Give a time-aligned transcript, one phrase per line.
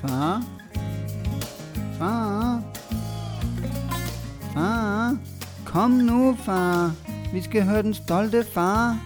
[0.00, 0.42] Far?
[1.98, 2.62] Far?
[4.54, 5.18] Far?
[5.66, 6.92] Kom nu, far.
[7.32, 8.96] Vi skal høre den stolte far.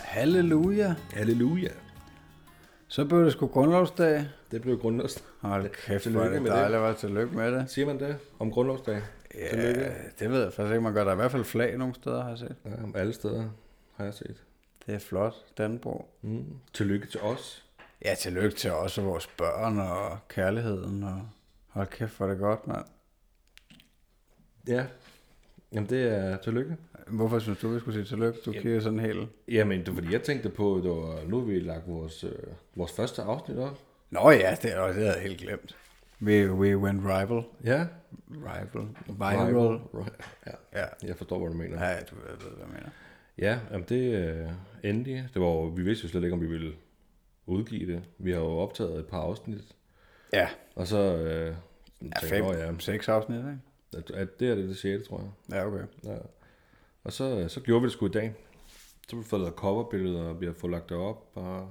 [0.00, 0.94] Halleluja.
[1.12, 1.70] Halleluja.
[2.88, 4.26] Så blev det sgu grundlovsdag.
[4.50, 5.24] Det blev grundlovsdag.
[5.40, 7.70] Hold kæft, hvor er Tillykke det med dejligt at være tillykke med det.
[7.70, 9.00] Siger man det om grundlovsdag?
[9.34, 9.72] Ja,
[10.18, 10.80] det ved jeg faktisk ikke.
[10.80, 12.56] Man gør der i hvert fald flag nogle steder, har jeg set.
[12.64, 13.44] Ja, om alle steder
[13.96, 14.36] har jeg set.
[14.86, 16.06] Det er flot, Danbro.
[16.22, 16.44] Mm.
[16.72, 17.64] Tillykke til os.
[18.04, 21.02] Ja, tillykke til os og vores børn og kærligheden.
[21.02, 21.28] Og
[21.68, 22.84] hold kæft, hvor er det godt, mand.
[24.68, 24.86] Ja.
[25.72, 26.76] Jamen det er tillykke.
[27.06, 28.38] Hvorfor synes du, vi skulle sige tillykke?
[28.46, 29.28] Du kigger sådan helt...
[29.48, 32.24] Jamen det er fordi, jeg tænkte på, at det var, nu har vi lagt vores,
[32.24, 32.32] øh,
[32.74, 33.78] vores første afsnit op.
[34.10, 35.76] Nå ja, det, det havde jeg helt glemt.
[36.22, 37.42] We, we went rival.
[37.64, 37.86] Ja.
[38.30, 38.88] Rival.
[39.08, 39.80] Viral.
[39.94, 40.12] Right.
[40.46, 40.84] Ja, Ja.
[41.02, 41.86] jeg forstår, hvad du mener.
[41.88, 42.90] Ja, du ved, hvad jeg mener.
[43.38, 44.48] Ja, jamen det øh,
[44.82, 45.28] endelig.
[45.34, 46.72] Det var vi vidste jo slet ikke, om vi ville
[47.46, 48.02] udgive det.
[48.18, 49.62] Vi har jo optaget et par afsnit.
[50.32, 51.54] Ja, Og så øh,
[52.02, 53.58] ja fem, jeg, ja, seks afsnit, ikke?
[53.96, 55.56] at, at det er det, det sjette, tror jeg.
[55.56, 55.84] Ja, okay.
[56.04, 56.16] Ja.
[57.04, 58.34] Og så, så gjorde vi det sgu i dag.
[59.08, 61.30] Så vi fået lavet coverbilleder, og vi har fået lagt det op.
[61.34, 61.68] Og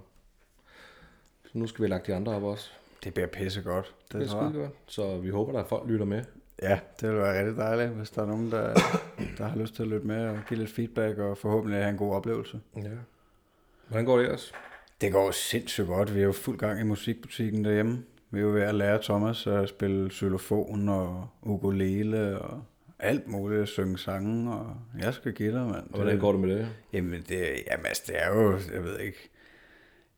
[1.45, 2.69] så nu skal vi have lagt de andre op også.
[3.03, 3.95] Det bliver pisse godt.
[4.11, 4.71] Det, Det er skide godt.
[4.87, 6.23] Så vi håber, der er folk, lytter med.
[6.61, 8.73] Ja, det vil være rigtig dejligt, hvis der er nogen, der,
[9.37, 11.97] der har lyst til at lytte med og give lidt feedback og forhåbentlig have en
[11.97, 12.59] god oplevelse.
[12.75, 12.81] Ja.
[13.87, 14.53] Hvordan går det ellers?
[15.01, 16.15] Det går sindssygt godt.
[16.15, 18.03] Vi er jo fuld gang i musikbutikken derhjemme.
[18.31, 22.63] Vi er jo ved at lære Thomas at spille xylofon og ukulele og
[22.99, 25.89] alt muligt, synge sange, og jeg skal give dig, mand.
[25.89, 26.67] Og hvordan går det med det?
[26.93, 27.39] Jamen, det,
[27.71, 29.29] jamen, altså, det er jo, jeg ved ikke,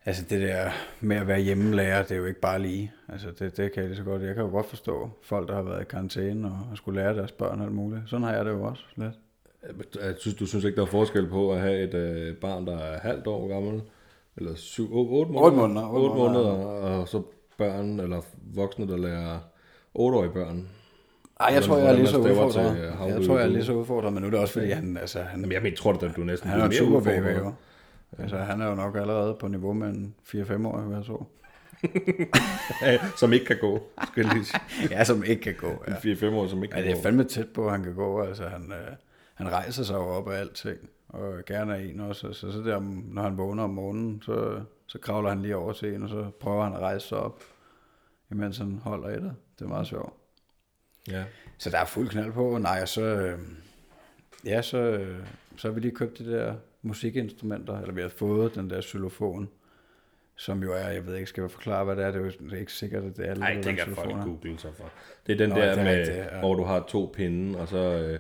[0.06, 0.70] altså det der
[1.02, 2.92] med at være hjemmelærer, det er jo ikke bare lige.
[3.10, 5.56] Altså det, det kan jeg lige så godt, jeg kan jo godt forstå folk, der
[5.56, 8.02] har været i karantæne og har skulle lære deres børn alt muligt.
[8.08, 9.14] Sådan har jeg det jo også lidt.
[10.04, 12.78] Jeg synes, du synes ikke, der er forskel på at have et øh, barn, der
[12.78, 13.82] er halvt år gammel,
[14.38, 16.58] eller syv, otte måneder, Otte måneder, otte otte måneder.
[16.58, 16.66] måneder,
[17.00, 17.22] og så
[17.58, 18.22] børn, eller
[18.56, 19.40] voksne, der lærer
[19.94, 20.68] otteårige børn.
[21.40, 22.76] Ej, jeg tror, jeg er lige så udfordret.
[22.76, 24.70] til, øh, Jeg tror, jeg er lige så udfordret, men nu er det også, fordi
[24.70, 27.38] han, altså, han, Jamen, jeg mener, tror, at du næsten han er en super baby,
[27.38, 27.54] jo.
[28.20, 31.24] Altså, han er jo nok allerede på niveau med en 4-5 år, hvad jeg så.
[32.82, 34.62] Ja, som ikke kan gå, skal jeg lige sige.
[34.98, 35.84] Ja, som ikke kan gå.
[35.88, 36.12] Ja.
[36.12, 37.96] En 4-5 år, som ikke Ja, kan det er fandme tæt på, at han kan
[37.96, 38.22] gå.
[38.22, 38.96] Altså, han, øh,
[39.34, 40.78] han rejser sig jo op af alting,
[41.10, 42.34] og gerne af en også.
[42.34, 42.80] Så, så der,
[43.14, 46.32] når han vågner om morgenen, så, så kravler han lige over til en, og så
[46.40, 47.44] prøver han at rejse sig op,
[48.32, 49.36] imens han holder i det.
[49.60, 50.14] Det er meget sjovt.
[51.08, 51.24] Ja.
[51.58, 52.58] Så der er fuld knald på.
[52.58, 53.40] Nej, og så, øh,
[54.46, 55.26] ja, så, øh,
[55.58, 59.50] så har vi lige købt de der musikinstrumenter, eller vi har fået den der xylofon,
[60.36, 62.50] som jo er, jeg ved ikke, skal jeg forklare, hvad det er, det er jo
[62.50, 64.92] det ikke sikkert, at det er Nej, det kan folk google sig for.
[65.28, 66.40] Det er den Nå, der det med, rigtigt, ja.
[66.40, 68.20] hvor du har to pinde, og så, øh,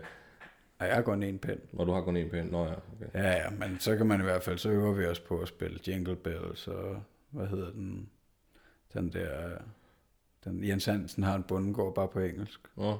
[0.79, 1.59] Og jeg har kun en pind.
[1.72, 2.52] hvor du har kun en pinde.
[2.52, 3.06] Nå ja, okay.
[3.13, 5.47] Ja, ja, men så kan man i hvert fald, så øver vi os på at
[5.47, 8.09] spille Jingle Bells, og hvad hedder den,
[8.94, 9.50] den der,
[10.44, 12.59] den, Jens Hansen har en bundegård bare på engelsk.
[12.75, 12.97] Nå.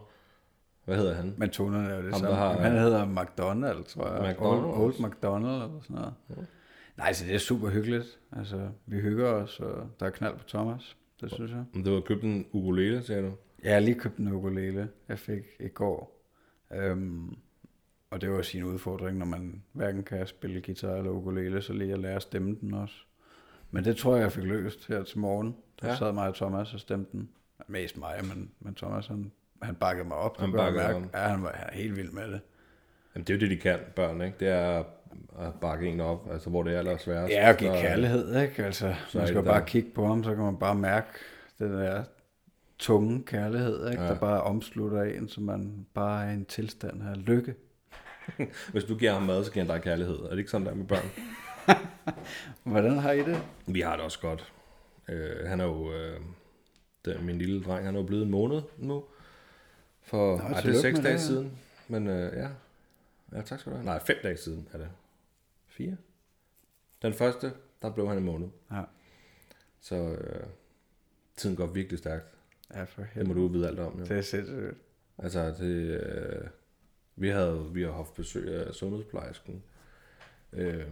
[0.86, 1.34] Hvad hedder han?
[1.38, 2.36] Men tonerne er jo det Ham, samme.
[2.36, 4.32] har- han hedder McDonald, tror jeg.
[4.36, 4.44] McDonald's.
[4.44, 6.14] Old, Old McDonald eller sådan noget.
[6.30, 6.36] Ja.
[6.98, 8.20] Nej, så det er super hyggeligt.
[8.32, 10.98] Altså, vi hygger os, og der er knald på Thomas.
[11.22, 11.64] Det synes jeg.
[11.74, 13.32] Men Det var købt en ukulele, sagde du?
[13.64, 16.26] Jeg har lige købt en ukulele, jeg fik i går.
[16.74, 17.36] Øhm,
[18.10, 21.94] og det var sin udfordring, når man hverken kan spille guitar eller ukulele, så lige
[21.94, 22.96] at lære at stemme den også.
[23.72, 25.56] Men det tror jeg, jeg fik løst her til morgen.
[25.82, 25.92] Der Ja.
[25.94, 25.98] ja.
[25.98, 27.30] sad mig og Thomas og stemte den.
[27.68, 29.32] Mest mig, men, men Thomas han,
[29.64, 30.38] han bakkede mig op.
[30.40, 31.08] Han Det bakkede mærke.
[31.14, 32.42] Ja, han var, han helt vild med det.
[33.16, 34.38] Jamen, det er jo det, de kan, børn, ikke?
[34.40, 34.84] Det er
[35.40, 37.34] at bakke en op, altså hvor det er allersværest.
[37.34, 38.66] Ja, og give Så- kærlighed, ikke?
[38.66, 39.66] Altså, så man skal det jo bare der.
[39.66, 41.08] kigge på ham, så kan man bare mærke
[41.60, 42.04] den der
[42.80, 44.04] tunge kærlighed, ikke?
[44.04, 44.08] Ja.
[44.10, 47.56] der bare omslutter en, så man bare er i en tilstand af lykke.
[48.72, 50.16] Hvis du giver ham mad, så giver han dig kærlighed.
[50.16, 51.10] Er det ikke sådan der med børn?
[52.64, 53.42] Hvordan har I det?
[53.68, 54.52] Vi har det også godt.
[55.10, 56.20] Øh, han er jo, øh,
[57.06, 59.04] den, min lille dreng, han er jo blevet en måned nu.
[60.04, 61.22] For, Nå, nej, det er seks dage det.
[61.22, 61.58] siden.
[61.88, 62.50] Men øh, ja.
[63.38, 63.86] ja, tak skal du have.
[63.86, 64.90] Nej, fem dage siden er det.
[65.68, 65.98] Fire?
[67.02, 68.48] Den første, der blev han en måned.
[68.72, 68.84] Ja.
[69.82, 70.44] Så øh,
[71.36, 72.26] tiden går virkelig stærkt.
[72.74, 73.40] Ja, for Det må helvede.
[73.40, 74.00] du vide alt om.
[74.00, 74.06] Jo.
[74.06, 74.78] Det er sindssygt.
[75.18, 76.48] Altså, det, øh,
[77.16, 79.64] vi, havde, vi har haft besøg af sundhedsplejersken.
[80.54, 80.86] Øh,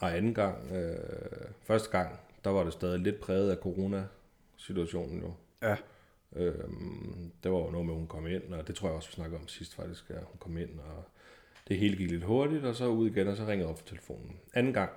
[0.00, 0.96] og anden gang, øh,
[1.62, 5.32] første gang, der var det stadig lidt præget af corona-situationen jo.
[5.62, 5.76] Ja.
[6.36, 6.54] Øh,
[7.42, 9.14] det var jo noget med, at hun kom ind, og det tror jeg også, vi
[9.14, 11.04] snakkede om sidst faktisk, at hun kom ind, og
[11.68, 14.36] det hele gik lidt hurtigt, og så ud igen, og så ringede op for telefonen.
[14.54, 14.90] Anden gang,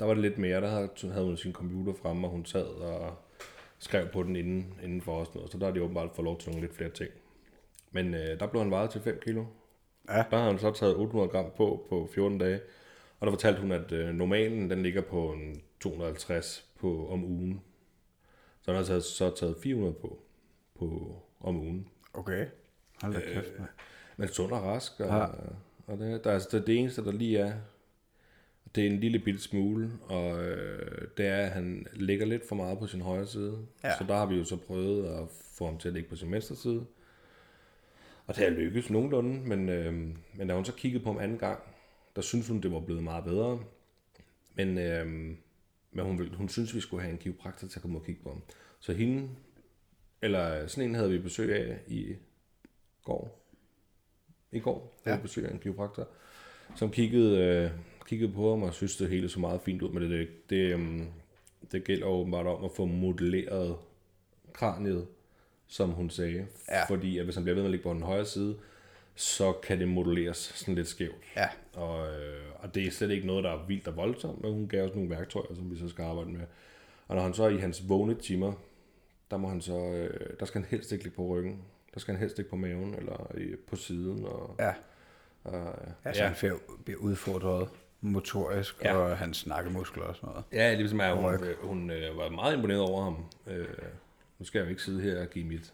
[0.00, 2.66] der var det lidt mere, der havde, havde hun sin computer fremme, og hun sad
[2.66, 3.16] og
[3.78, 6.38] skrev på den inden, inden for os, noget, så der har de åbenbart fået lov
[6.38, 7.10] til nogle lidt flere ting.
[7.90, 9.44] Men øh, der blev han vejet til 5 kilo.
[10.08, 10.24] Ja.
[10.30, 12.60] Der har han så taget 800 gram på på 14 dage,
[13.20, 17.60] Og der fortalte hun, at øh, normalen den ligger på en 250 på, om ugen.
[18.60, 20.22] Så han har taget, så taget 400 på,
[20.78, 21.88] på om ugen.
[22.14, 22.46] Okay.
[23.02, 23.68] Hold da kæft, mand.
[24.16, 25.00] Men sund og rask.
[25.00, 25.24] Og, Ja.
[25.86, 27.52] og det, der, er altså, det, det eneste, der lige er,
[28.74, 32.56] det er en lille bitte smule, og øh, det er, at han ligger lidt for
[32.56, 33.58] meget på sin højre side.
[33.84, 33.98] Ja.
[33.98, 36.32] Så der har vi jo så prøvet at få ham til at ligge på sin
[36.32, 36.86] venstre side.
[38.26, 39.94] Og det har lykkes nogenlunde, men, øh,
[40.34, 41.58] men da hun så kiggede på ham anden gang,
[42.16, 43.60] der synes hun, det var blevet meget bedre.
[44.54, 45.06] Men, øh,
[45.92, 48.22] men hun, ville, hun synes, vi skulle have en kiropraktor til at komme og kigge
[48.22, 48.42] på ham.
[48.80, 49.28] Så hende,
[50.22, 52.14] eller sådan en havde vi besøg af i
[53.04, 53.38] går.
[54.52, 55.20] I går havde Ja.
[55.20, 56.08] vi besøg af en kiropraktor,
[56.76, 57.70] som kiggede, øh,
[58.06, 59.90] kiggede på ham og synes, det hele så meget fint ud.
[59.92, 61.06] Men det, det, det, øhm,
[61.72, 63.76] det gælder åbenbart om at få modelleret
[64.52, 65.06] kraniet,
[65.66, 66.46] som hun sagde.
[66.68, 66.84] Ja.
[66.88, 68.56] Fordi at hvis han bliver ved med at ligge på den højre side,
[69.14, 71.14] så kan det modelleres sådan lidt skævt.
[71.36, 71.48] Ja.
[71.74, 74.68] Og, øh, og det er slet ikke noget, der er vildt og voldsomt, men hun
[74.68, 76.40] gav os nogle værktøjer, som vi så skal arbejde med.
[77.08, 78.52] Og når han så i hans vågne timer,
[79.32, 81.62] der, må han så, øh, der skal han helst ikke ligge på ryggen.
[81.94, 84.24] Der skal han helst ikke på maven eller i, på siden.
[84.24, 84.72] Og, Ja.
[85.44, 85.74] og,
[86.04, 86.28] Altså, ja.
[86.28, 87.68] han bliver- bliver udfordret
[88.00, 88.94] motorisk, Ja.
[88.96, 90.44] og hans snakkemuskler og sådan noget.
[90.52, 91.40] Ja, det er ligesom, at hun, Ryg.
[91.42, 93.24] øh, hun øh, var meget imponeret over ham.
[93.46, 93.66] Øh,
[94.38, 95.72] nu skal jeg jo ikke sidde her og give mit,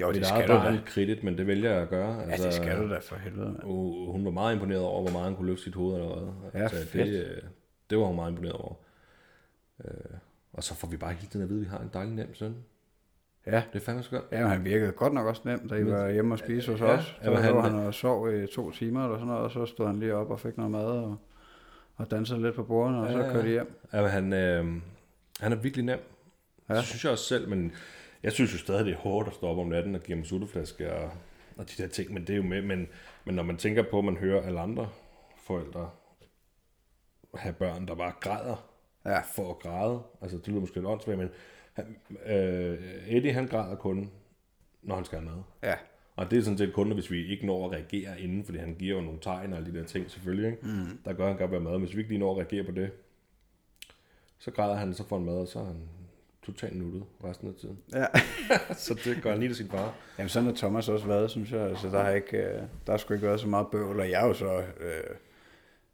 [0.00, 0.80] Jo, det eget skal du da.
[0.86, 2.20] kredit, men det vælger jeg at gøre.
[2.20, 3.62] Ja, det skal du da for helvede, mand.
[3.62, 6.34] Og hun var meget imponeret over, hvor meget han kunne løfte sit hoved allerede.
[6.54, 7.08] Ja, så det, fedt.
[7.08, 7.42] øh,
[7.90, 8.74] det var hun meget imponeret over.
[9.84, 9.90] Øh,
[10.52, 12.34] og så får vi bare hele tiden at vide, at vi har en dejlig nem
[12.34, 12.56] søn.
[13.52, 13.62] Ja.
[13.72, 14.24] Det er fandme skønt.
[14.32, 16.86] Ja, han virkede godt nok også nemt, da I var hjemme og spise hos Ja,
[16.86, 17.16] os.
[17.20, 19.50] ja, Så men han, han- han og sov i to timer eller sådan noget, og
[19.50, 21.16] så stod han lige op og fik noget mad og,
[21.96, 23.32] og dansede lidt på bordene, og så Ja, ja.
[23.32, 23.80] kørte de hjem.
[23.92, 24.66] Ja, men han, øh,
[25.40, 25.98] han er virkelig nem.
[26.68, 26.74] Ja.
[26.74, 26.78] Ja.
[26.78, 27.72] Det synes jeg også selv, men
[28.22, 30.24] jeg synes jo stadig, det er hårdt at stå op om natten og give ham
[30.24, 31.10] sutteflaske og,
[31.56, 32.88] og de der ting, men det er jo med, men,
[33.24, 34.88] men når man tænker på, at man hører alle andre
[35.46, 35.90] forældre
[37.34, 38.64] have børn, der bare græder
[39.06, 39.20] Ja.
[39.20, 41.28] for at græde, altså det lyder måske lidt åndssvagt, men
[42.26, 42.78] øh,
[43.08, 44.10] Eddie han græder kun,
[44.82, 45.42] når han skal have mad.
[45.62, 45.74] Ja,
[46.16, 48.74] Og det er sådan set kun, hvis vi ikke når at reagere inden, fordi han
[48.78, 50.66] giver jo nogle tegn og alle de der ting selvfølgelig, ikke?
[50.66, 50.98] Mm.
[51.04, 51.78] der gør han godt være mad.
[51.78, 52.90] Hvis vi ikke lige når at reagere på det,
[54.38, 55.82] så græder han, så får han mad, og så er han
[56.42, 57.78] totalt nuttet resten af tiden.
[57.92, 58.06] ja.
[58.86, 59.94] så det gør han lige til sin far.
[60.18, 61.60] Jamen sådan har Thomas også været, synes jeg.
[61.60, 64.22] Altså, der har ikke, øh, der har sgu ikke været så meget bøvl, og jeg
[64.22, 65.16] er jo så, øh,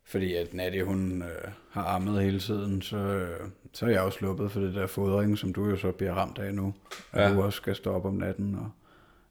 [0.06, 3.40] fordi at Natty, hun øh, har ammet hele tiden, så, øh,
[3.72, 6.38] så er jeg også sluppet for det der fodring, som du jo så bliver ramt
[6.38, 6.74] af nu,
[7.12, 7.34] at Ja.
[7.34, 8.54] du også skal stå op om natten.
[8.54, 8.70] Og,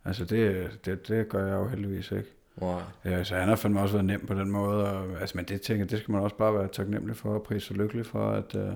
[0.05, 2.29] altså det, det, det gør jeg jo heldigvis ikke.
[2.61, 2.81] Nej.
[3.05, 5.61] Ja, så han har fandme også været nem på den måde, og, altså, men det
[5.61, 8.55] tænker det skal man også bare være taknemmelig for, og prise sig lykkelig for, at,
[8.55, 8.73] øh,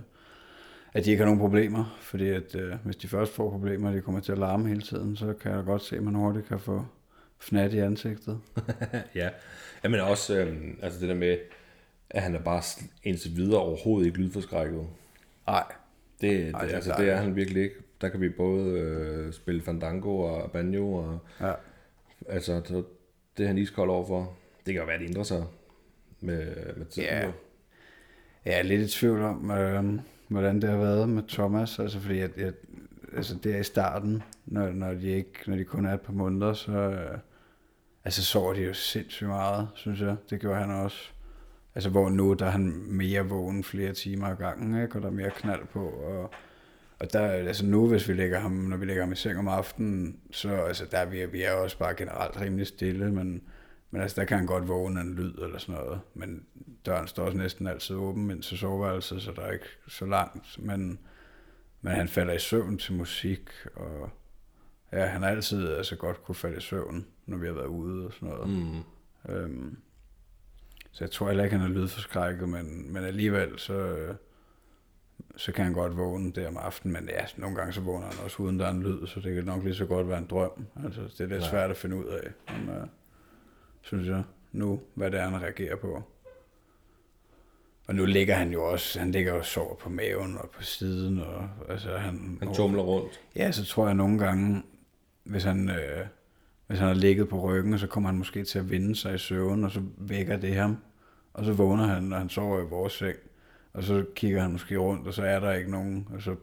[0.93, 3.95] at de ikke har nogen problemer, fordi at, øh, hvis de først får problemer, og
[3.95, 6.15] de kommer til at larme hele tiden, så kan jeg da godt se, at man
[6.15, 6.85] hurtigt kan få
[7.39, 8.39] fnat i ansigtet.
[9.15, 9.29] ja.
[9.83, 11.37] ja, men også øhm, altså det der med,
[12.09, 12.61] at han er bare
[13.03, 14.87] indtil videre overhovedet ikke lydforskrækket.
[15.47, 15.63] Nej.
[16.21, 17.75] Det, Ej, det, det er altså, det er han virkelig ikke.
[18.01, 21.53] Der kan vi både øh, spille fandango og banjo, og Ja.
[22.29, 22.85] altså, det,
[23.37, 24.37] det er han iskold overfor.
[24.65, 25.43] Det kan jo være, at det ændrer sig
[26.19, 26.45] med,
[26.77, 27.09] med tiden.
[27.09, 27.31] Ja.
[28.45, 32.19] Jeg er lidt i tvivl om, øh, hvordan det har været med Thomas, altså fordi
[32.19, 32.53] at, jeg,
[33.15, 36.13] altså det er i starten, når, når, de ikke, når de kun er et par
[36.13, 37.17] måneder, så øh,
[38.05, 40.15] altså sover de jo sindssygt meget, synes jeg.
[40.29, 41.11] Det gjorde han også.
[41.77, 44.95] Altså hvor nu, der er han mere vågen flere timer ad gangen, ikke?
[44.95, 46.31] og der er mere knald på, og,
[46.99, 49.47] og der, altså nu, hvis vi lægger ham, når vi lægger ham i seng om
[49.47, 53.41] aftenen, så altså der er vi, vi er også bare generelt rimelig stille, men,
[53.91, 56.45] men altså der kan han godt vågne en lyd eller sådan noget, men
[56.85, 60.59] døren står også næsten altid åben ind til soveværelset, så der er ikke så langt,
[60.59, 60.99] men,
[61.81, 64.09] men han falder i søvn til musik, og
[64.93, 68.05] ja, han har altid altså godt kunne falde i søvn, når vi har været ude
[68.05, 68.49] og sådan noget.
[68.49, 69.33] Mm.
[69.33, 69.77] Øhm,
[70.97, 74.15] så jeg tror heller ikke, han er lydforskrækket, men, men alligevel, så, øh,
[75.35, 78.15] så kan han godt vågne der om aftenen, men ja, nogle gange så vågner han
[78.23, 80.25] også uden der er en lyd, så det kan nok lige så godt være en
[80.29, 80.65] drøm.
[80.85, 81.49] Altså, det er lidt Ja.
[81.49, 82.87] svært at finde ud af, om, uh,
[83.81, 86.03] synes jeg, nu, hvad det er, han reagerer på.
[87.87, 90.63] Og nu ligger han jo også, han ligger jo og sover på maven og på
[90.63, 92.37] siden, og altså han...
[92.41, 93.21] Han tumler rundt.
[93.35, 94.63] Ja, så tror jeg nogle gange,
[95.23, 96.05] hvis han, øh,
[96.67, 99.17] hvis han har ligget på ryggen, så kommer han måske til at vinde sig i
[99.17, 100.77] søvn, og så vækker det ham.
[101.33, 103.15] Og så vågner han, når han sover i vores seng.
[103.73, 106.35] Og så kigger han måske rundt, og så er der ikke nogen, og så,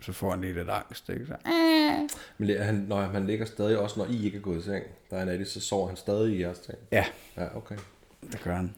[0.00, 1.08] så får han lige lidt angst.
[1.08, 1.26] Ikke?
[1.26, 1.34] Så,
[2.38, 4.84] Men det- han, når han ligger stadig også, når I ikke er gået i seng,
[5.10, 6.78] der er Natty, så sover han stadig i jeres seng.
[6.92, 7.04] ja,
[7.36, 7.76] Ja, okay.
[8.32, 8.74] det gør han.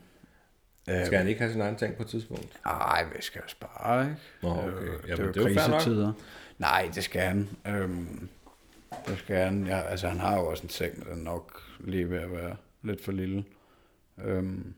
[0.90, 2.61] Øh, Skal han ikke have sin egen seng på et tidspunkt?
[2.66, 4.16] Ej, vi skal jo spare, ikke?
[4.42, 4.87] Nå, Det er okay.
[4.87, 6.12] jo- Jamen, det er jo er krisetider.
[6.58, 7.49] Nej, det skal han.
[7.66, 8.28] Øhm,
[9.06, 9.66] det skal han.
[9.66, 12.32] Ja, altså, han har jo også en seng, men den er nok lige ved at
[12.32, 13.44] være lidt for lille.
[14.24, 14.74] Øhm,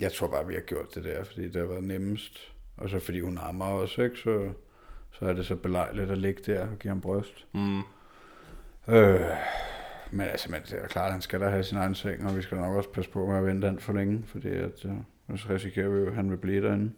[0.00, 2.52] Jeg tror bare, vi har gjort det der, fordi det har været nemmest.
[2.76, 4.16] Og så fordi hun ammer også, ikke?
[4.18, 4.50] Så,
[5.12, 7.46] så er det så belejligt at ligge der og give ham bryst.
[7.54, 7.78] Mm.
[8.88, 9.20] Øh,
[10.10, 12.36] men altså, men det er klart, at han skal da have sin egen seng, og
[12.36, 15.38] vi skal nok også passe på med at vente den for længe, fordi at, øh,
[15.38, 16.92] så risikerer vi jo, at han vil blive derinde.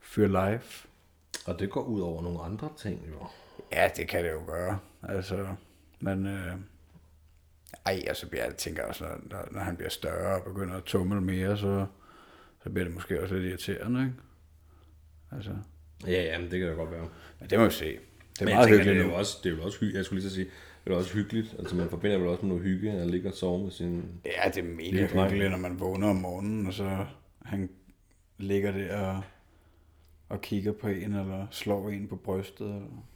[0.00, 0.88] Fyr life.
[1.46, 3.26] Og det går ud over nogle andre ting, jo.
[3.72, 4.78] Ja, det kan det jo gøre.
[5.02, 5.46] Altså,
[6.00, 6.26] men...
[6.26, 6.52] Øh,
[7.86, 11.56] ej, altså, jeg tænker også, når, når, han bliver større og begynder at tumle mere,
[11.56, 11.86] så,
[12.62, 14.14] så bliver det måske også lidt irriterende, ikke?
[15.32, 15.50] Altså,
[16.06, 17.08] Ja, ja, men det kan da godt være.
[17.40, 17.84] men det må vi se.
[17.86, 19.96] Det er Men meget tænker, hyggeligt det er jo også, det er jo også hyggeligt.
[19.96, 20.48] Jeg skulle lige så sige,
[20.84, 21.56] det er også hyggeligt.
[21.58, 24.04] Altså, man forbinder vel også med noget hygge, at ligge og sove med sin...
[24.24, 25.30] Ja, det er mega Lille dreng.
[25.30, 27.06] hyggeligt, når man vågner om morgenen, og så
[27.44, 27.70] han
[28.38, 29.22] ligger der og,
[30.28, 32.66] og kigger på en, eller slår en på brystet.
[32.66, 33.06] Eller...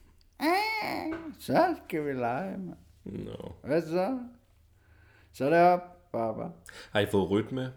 [0.41, 2.77] "Ah, Så skal vi lege, mand.
[3.03, 3.51] No.
[3.63, 4.19] Hvad så?
[5.33, 6.49] Så er det op, baba.
[6.91, 7.73] Har I fået rytme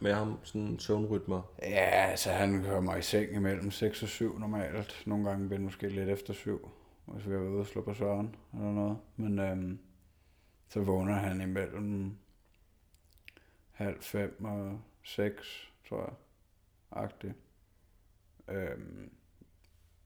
[0.00, 0.38] med ham?
[0.42, 1.42] Sådan søvnrytmer?
[1.62, 5.02] Ja, altså han kommer i seng imellem 6 og 7 normalt.
[5.06, 6.68] Nogle gange bliver det måske lidt efter 7,
[7.06, 8.98] hvis vi er ude og slå på søren eller noget.
[9.16, 9.78] Men øhm,
[10.68, 12.16] så vågner han imellem
[13.72, 16.12] halv fem og 6, tror jeg,
[16.92, 17.34] agtigt.
[18.48, 19.10] Øhm,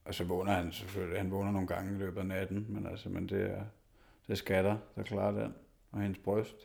[0.05, 3.09] og så vågner han selvfølgelig, han vågner nogle gange i løbet af natten, men altså,
[3.09, 3.63] men det er,
[4.27, 5.53] det er skatter, der klarer den,
[5.91, 6.55] og hendes bryst.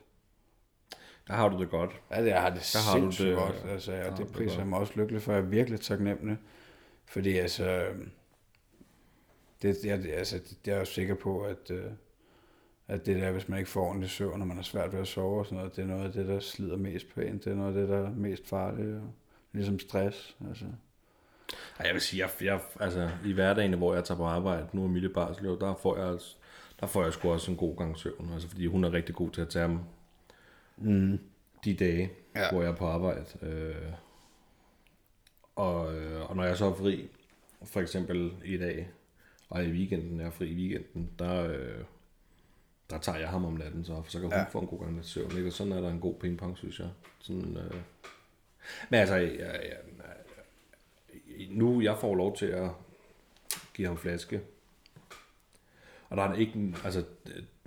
[1.27, 2.01] Der har du det godt.
[2.11, 4.57] Ja, det, har det Der har du sindssygt det, godt, altså, og det du priser
[4.57, 5.31] jeg mig også lykkelig for.
[5.31, 6.37] Jeg er virkelig taknemmelig,
[7.05, 7.85] fordi altså,
[9.61, 11.91] det, jeg, altså, det, jeg er jo sikker på, at, øh,
[12.87, 15.07] at det der, hvis man ikke får ordentlig søvn, og man har svært ved at
[15.07, 17.37] sove og sådan noget, det er noget af det, der slider mest på en.
[17.37, 19.13] Det er noget af det, der er mest farligt, og
[19.51, 20.37] ligesom stress.
[20.49, 20.65] Altså.
[21.79, 24.83] Ej, jeg vil sige, jeg, jeg, altså, i hverdagen, hvor jeg tager på arbejde, nu
[24.83, 26.35] er Mille Barslev, der får jeg altså,
[26.79, 29.31] der får jeg sgu også en god gang søvn, altså, fordi hun er rigtig god
[29.31, 29.79] til at tage dem
[30.77, 31.19] Mm.
[31.65, 32.51] de dage, Ja.
[32.51, 33.25] hvor jeg er på arbejde.
[33.41, 33.75] Øh,
[35.55, 37.09] og, øh, og når jeg så er fri,
[37.63, 38.89] for eksempel i dag,
[39.49, 41.83] og i weekenden, jeg er fri i weekenden, der, øh,
[42.89, 44.43] der tager jeg ham om natten, så, så kan hun Ja.
[44.43, 45.31] få en god gang lidt søvn.
[45.37, 45.47] Ikke?
[45.47, 46.89] Og sådan er der en god pingpong, synes jeg.
[47.19, 47.73] Sådan, øh.
[48.89, 49.77] Men altså, jeg, jeg,
[51.49, 52.69] nu jeg får lov til at
[53.73, 54.41] give ham flaske,
[56.09, 57.03] og der er ikke, altså,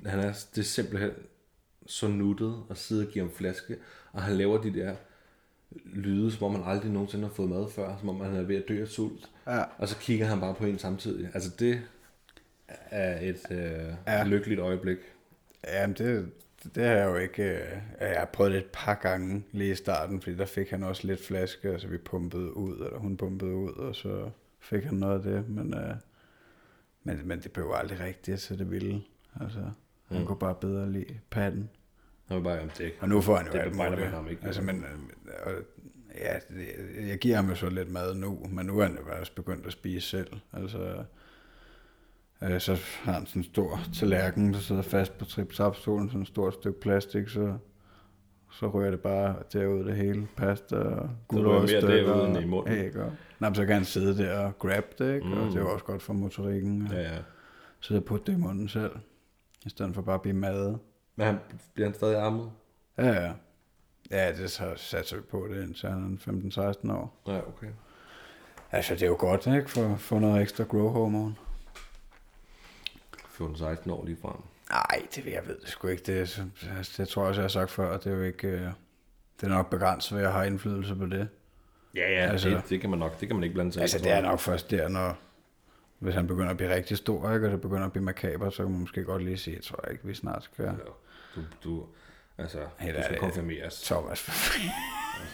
[0.07, 1.11] han er, det er simpelthen
[1.87, 3.77] så nuttet at sidde og give ham flaske,
[4.13, 4.97] og han laver de der
[5.85, 8.57] lyde, som om man aldrig nogensinde har fået mad før, som om han er ved
[8.57, 9.31] at dø af sult.
[9.47, 9.63] Ja.
[9.79, 11.31] Og så kigger han bare på en samtidig.
[11.35, 11.83] Altså det
[12.91, 14.25] er et øh, ja.
[14.25, 14.99] lykkeligt øjeblik.
[15.65, 16.31] Jamen, det,
[16.75, 17.43] det har jeg jo ikke...
[17.43, 17.69] øh,
[18.01, 21.07] Jeg har prøvet det et par gange lige i starten, fordi der fik han også
[21.07, 24.31] lidt flaske, altså vi pumpede ud, eller hun pumpede ud, og så
[24.61, 25.95] fik han noget af det, men, øh,
[27.05, 29.03] men, men det blev aldrig rigtigt, så det ville.
[29.41, 29.61] Altså,
[30.09, 30.27] han Mm.
[30.27, 31.71] kunne bare bedre lide patten.
[32.29, 32.93] Han vil bare om det.
[33.01, 34.09] Og nu får han jo Det alt muligt.
[34.11, 34.43] ham ikke.
[34.47, 34.91] Altså, men, øh,
[35.47, 35.53] og,
[36.15, 36.39] ja,
[37.09, 39.67] jeg giver ham jo så lidt mad nu, men nu er han jo også begyndt
[39.67, 40.33] at spise selv.
[40.53, 41.05] Altså,
[42.43, 42.73] øh, så
[43.03, 46.81] har han sådan en stor tallerken, der sidder fast på trip-tap-stolen, sådan et stort stykke
[46.81, 47.57] plastik, så,
[48.53, 50.29] så rører det bare derud det hele.
[50.37, 52.73] Pasta og derud end i munden.
[52.75, 55.27] Æg og, nej, så kan han sidde der og grab det, ikke?
[55.27, 55.33] Mm.
[55.33, 56.87] og det er jo også godt for motorikken.
[56.93, 57.03] Ja, Ja.
[57.15, 57.19] ja.
[57.81, 58.93] Sidde og putte det i munden selv,
[59.67, 60.79] i stedet for bare at blive madet.
[61.17, 61.39] Men han,
[61.75, 62.51] bliver han stadig armet?
[62.99, 63.33] Ja, ja.
[64.11, 67.21] Ja, det så satser vi på det, indtil han er 15-16 år.
[67.27, 67.67] Ja, okay.
[68.73, 69.71] Altså, det er jo godt, ikke?
[69.71, 71.35] For få noget ekstra grow hormone.
[73.41, 74.37] 14-16 år lige frem.
[74.71, 76.03] Nej, det jeg ved det sgu ikke.
[76.19, 76.43] Det, så-
[76.77, 77.97] altså, det tror jeg også, jeg har sagt før.
[77.97, 78.49] Det er jo ikke...
[78.49, 78.61] øh,
[79.41, 81.29] Det er nok begrænset, hvad jeg har indflydelse på det.
[81.95, 83.81] Ja, ja, Altså- altså, det, det, kan man nok, det kan man ikke blande sig
[83.81, 84.23] i, Altså, det er jeg.
[84.23, 85.19] nok først der, når...
[85.99, 87.47] Hvis han begynder at blive rigtig stor, ikke?
[87.47, 89.89] Og det begynder at blive makaber, så kan man måske godt lige sige, jeg tror
[89.91, 90.65] ikke, vi snart skal...
[90.65, 90.71] Ja.
[91.37, 91.87] Du, du,
[92.39, 93.83] altså, Helt du skal konfirmeres.
[93.83, 94.31] Thomas, for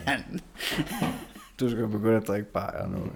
[0.04, 0.40] fanden.
[1.60, 3.12] Du skal begynde at drikke bajer nu.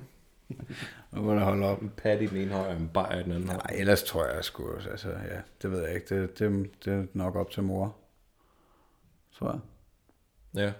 [1.15, 1.83] Nu må du holde op.
[1.83, 3.61] En pat i den ene hånd, og en bajer i den anden hånd.
[3.71, 6.21] Nej, ellers tror jeg sgu, altså ja, det ved jeg ikke.
[6.23, 7.97] Det, det, det er nok op til mor,
[9.39, 9.61] tror jeg.
[10.63, 10.73] Ja.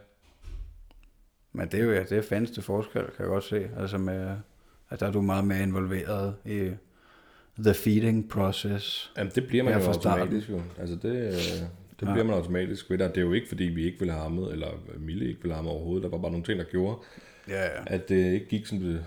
[1.53, 3.71] Men det er jo ja, det er til forskel, kan jeg godt se.
[3.79, 4.37] Altså med,
[4.91, 6.71] at der er du meget mere involveret i
[7.59, 9.13] the feeding process.
[9.17, 10.61] Jamen, det bliver man jo automatisk jo.
[10.79, 11.33] Altså, det,
[12.01, 12.13] det Ja.
[12.13, 12.99] bliver man automatisk ved.
[12.99, 15.57] Det er jo ikke, fordi vi ikke ville have hammet, eller Mille ikke ville have
[15.57, 16.03] hammet overhovedet.
[16.03, 16.97] Der var bare nogle ting, der gjorde,
[17.49, 17.83] Ja, ja.
[17.87, 19.05] at det ikke gik, som det,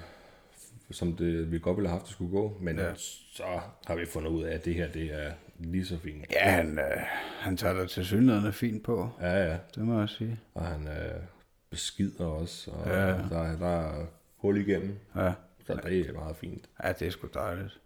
[0.91, 2.57] som det vi godt ville have haft, det skulle gå.
[2.61, 2.93] Men Ja.
[2.95, 3.43] så
[3.87, 6.25] har vi fundet ud af, at det her, det er lige så fint.
[6.31, 6.97] Ja, han, øh,
[7.39, 9.57] han tager det til synligheden fint på, Ja, ja.
[9.75, 10.39] det må jeg sige.
[10.53, 11.21] Og han øh,
[11.69, 13.07] beskider også, og Ja.
[13.07, 14.05] der, der er
[14.37, 14.95] hul igennem.
[15.15, 15.33] Ja.
[15.67, 16.69] Så det er meget fint.
[16.83, 17.79] ja, det er sgu dejligt.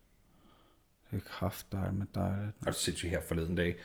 [1.11, 2.51] Det er kraft dejligt med dejligt.
[2.67, 3.75] Og så sindssygt her forleden dag,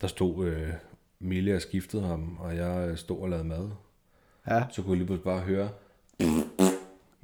[0.00, 0.72] der stod øh,
[1.20, 3.70] Mille og skiftede ham, og jeg øh, stod og lavede mad.
[4.50, 4.64] Ja.
[4.70, 5.68] så kunne jeg lige pludselig bare høre,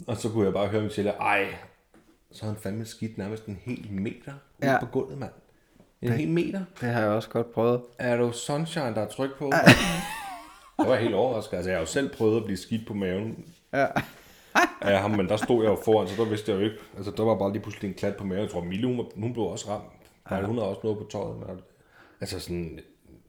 [0.07, 1.47] og så kunne jeg bare høre Michelle, ej,
[2.33, 4.33] så har han fandme skidt nærmest en hel meter
[4.63, 4.81] ude Ja.
[4.81, 5.31] på gulvet, mand.
[6.03, 6.65] En hel meter?
[6.81, 7.83] Det har jeg også godt prøvet.
[7.99, 9.53] Er du sunshine, der er tryk på?
[10.79, 11.57] Jeg var helt overrasket.
[11.57, 13.87] Altså, jeg har jo selv prøvet at blive skidt på maven Ja.
[15.03, 16.77] ham, men der stod jeg jo foran, så der vidste jeg jo ikke.
[16.97, 18.43] Altså, der var bare lige pludselig en klat på maven.
[18.43, 19.85] Jeg tror, Mille, hun, hun blev også ramt.
[20.31, 20.47] Ja.
[20.47, 21.37] Hun har også noget på tøjet.
[21.39, 21.61] Men,
[22.21, 22.79] altså, sådan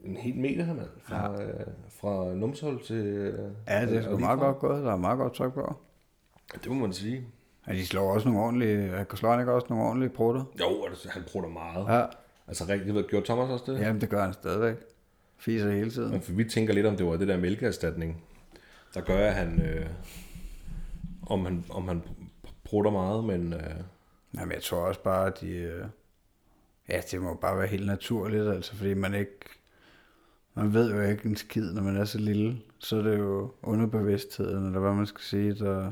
[0.04, 0.88] en hel meter, mand.
[1.04, 1.44] Fra, ja.
[1.44, 1.66] øh,
[2.02, 2.96] fra numshul til...
[2.96, 4.84] Øh, Ja, det er lige meget godt gået.
[4.84, 5.76] Der er meget godt tryk på.
[6.54, 7.28] Det må man sige.
[7.68, 9.06] Ja, de slår også nogle ordentlige...
[9.16, 10.44] Slår han ikke også nogle ordentlige prutter?
[10.60, 12.00] Jo, altså, han bruger meget.
[12.00, 12.06] Ja.
[12.48, 13.80] Altså, rigtig, ved, gjorde Thomas også det?
[13.80, 14.76] Jamen, det gør han stadigvæk.
[15.38, 16.12] Fiser hele tiden.
[16.12, 18.24] Men for vi tænker lidt om, det var det der mælkeerstatning,
[18.94, 19.62] der gør, at han...
[19.62, 19.86] Øh,
[21.28, 22.02] om han, om han
[22.64, 23.54] prutter meget, men...
[23.54, 23.62] Øh,
[24.40, 25.50] Jamen, jeg tror også bare, at de...
[25.50, 25.86] øh,
[26.90, 29.40] Ja, det må bare være helt naturligt, altså, fordi man ikke...
[30.54, 32.58] Man ved jo ikke en skid, når man er så lille.
[32.80, 35.92] Så er det jo underbevidstheden, eller hvad man skal sige, der,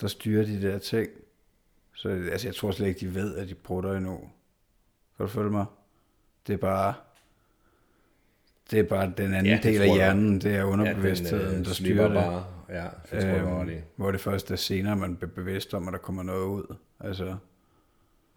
[0.00, 1.08] der styrer de der ting.
[1.94, 4.16] Så altså, jeg tror slet ikke, de ved, at de prutter endnu.
[5.16, 5.64] Kan du følge mig?
[6.46, 6.94] Det er bare...
[8.70, 9.94] Det er bare den anden Ja, ja, det del af jeg.
[9.94, 12.14] hjernen, det er ja, underbevidstheden, den, øh, der styrer det.
[12.14, 12.44] bare.
[12.68, 13.76] Ja, det tror jeg Øhm, godt i.
[13.96, 16.74] hvor det først er senere, man bliver bevidst om, at der kommer noget ud.
[17.00, 17.36] Altså,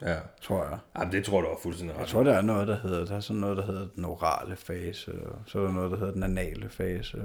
[0.02, 0.20] Ja.
[0.42, 0.78] tror jeg.
[1.00, 2.10] Jamen, det tror du er fuldstændig Jeg ret.
[2.10, 5.26] tror, der er noget, der hedder, der er sådan noget, der hedder den orale fase,
[5.26, 7.18] og så er der noget, der hedder den anale fase.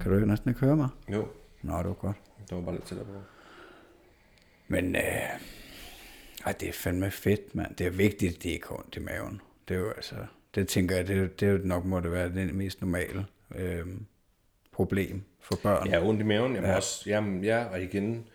[0.00, 0.88] Kan du ikke næsten ikke høre mig?
[1.12, 1.28] Jo,
[1.64, 2.16] Nå, det var godt.
[2.48, 3.12] det var bare lidt tættere på.
[4.68, 5.02] Men øh,
[6.46, 7.76] ej, det er fandme fedt, mand.
[7.76, 9.40] Det er vigtigt, at det ikke ondt i maven.
[9.68, 10.14] Det er jo altså,
[10.54, 13.86] det tænker jeg, det, er jo- det nok må det være det mest normale øh,
[14.72, 15.88] problem for børn.
[15.88, 16.52] Ja, ondt i maven.
[16.52, 16.70] Jamen, Ja.
[16.70, 16.76] ja.
[16.76, 18.26] Også, jamen, ja, og igen...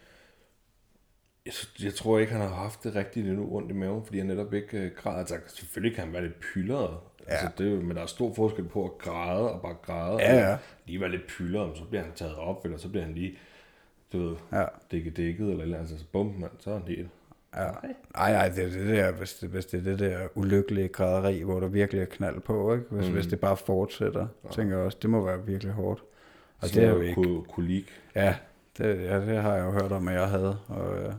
[1.45, 4.27] Jeg, jeg tror ikke, han har haft det rigtigt endnu ondt i maven, fordi han
[4.27, 5.17] netop ikke øh, græder.
[5.19, 6.99] Altså, selvfølgelig kan han være lidt pyldret.
[7.29, 7.33] Ja.
[7.33, 10.17] Altså, det, er jo- men der er stor forskel på at græde og bare græde.
[10.21, 10.51] Ja, ja.
[10.53, 13.37] og Lige være lidt pyldret, så bliver han taget op, eller så bliver han lige,
[14.13, 14.65] du ved, Ja.
[14.91, 15.77] dækket dækket, eller eller.
[15.77, 17.09] Altså, bum, mand, så er han helt...
[17.55, 17.63] Ja.
[18.15, 21.41] Nej, nej, det er det der, hvis det, hvis det er det der ulykkelige græderi,
[21.41, 22.85] hvor der virkelig er knald på, ikke?
[22.89, 23.13] Hvis, mm.
[23.13, 24.49] hvis det bare fortsætter, ja.
[24.49, 26.03] tænker jeg også, det må være virkelig hårdt.
[26.61, 27.23] Og det er jo ikke.
[27.23, 27.89] Ko- kolik.
[28.15, 28.35] Ja,
[28.77, 31.13] det, ja, det har jeg jo hørt om, at jeg havde, og, øh,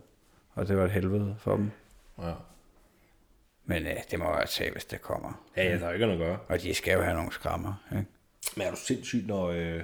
[0.54, 1.70] og det var et helvede for dem.
[2.18, 2.32] Ja.
[3.70, 5.46] Men øh, det må jeg tage, hvis det kommer.
[5.56, 6.38] Ja, ja, der er ikke noget at gøre.
[6.48, 8.06] Og de skal jo have nogle skrammer, ikke?
[8.56, 9.46] Men er du sindssygt, når...
[9.46, 9.82] Øh,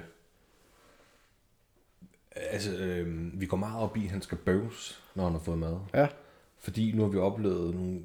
[2.35, 5.57] altså, øh, vi går meget op i, at han skal bøves, når han har fået
[5.57, 5.79] mad.
[5.93, 6.07] Ja.
[6.59, 8.01] Fordi nu har vi oplevet nogle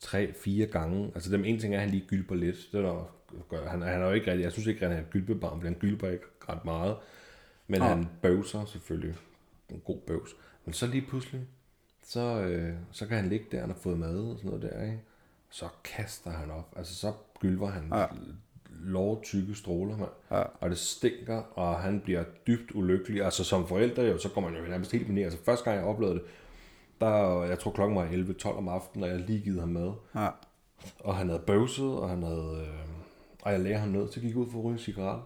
[0.00, 1.12] tre, fire gange.
[1.14, 2.56] Altså dem en ting er, at han lige gylper lidt.
[2.72, 3.14] Det er der,
[3.50, 3.68] gør.
[3.68, 5.66] Han, han er jo ikke rigtig, jeg synes ikke, at han er et gylpebarn, fordi
[5.66, 6.96] han gylper ikke ret meget.
[7.66, 7.86] Men Nå.
[7.86, 9.16] han bøvser selvfølgelig.
[9.68, 10.30] En god bøvs.
[10.64, 11.46] Men så lige pludselig,
[12.12, 14.82] så, øh, så kan han ligge der, han har fået mad og sådan noget der,
[14.84, 15.00] ikke?
[15.50, 16.72] Så kaster han op.
[16.76, 18.06] Altså så gylper han Ja.
[18.70, 20.10] lov tykke stråler, mand.
[20.30, 20.42] Ja.
[20.60, 23.24] Og det stinker, og han bliver dybt ulykkelig.
[23.24, 25.24] Altså som forældre jo, så går man jo nærmest helt mineret.
[25.24, 26.24] Altså første gang jeg oplevede det,
[27.00, 29.92] der, jeg tror klokken var 11-12 om aftenen, og jeg lige givet ham mad.
[30.14, 30.28] Ja.
[31.00, 32.66] Og han havde bøvset, og han havde...
[32.68, 32.84] Øh,
[33.42, 35.22] og jeg lagde ham ned, så gik jeg ud for at ryge en cigaret.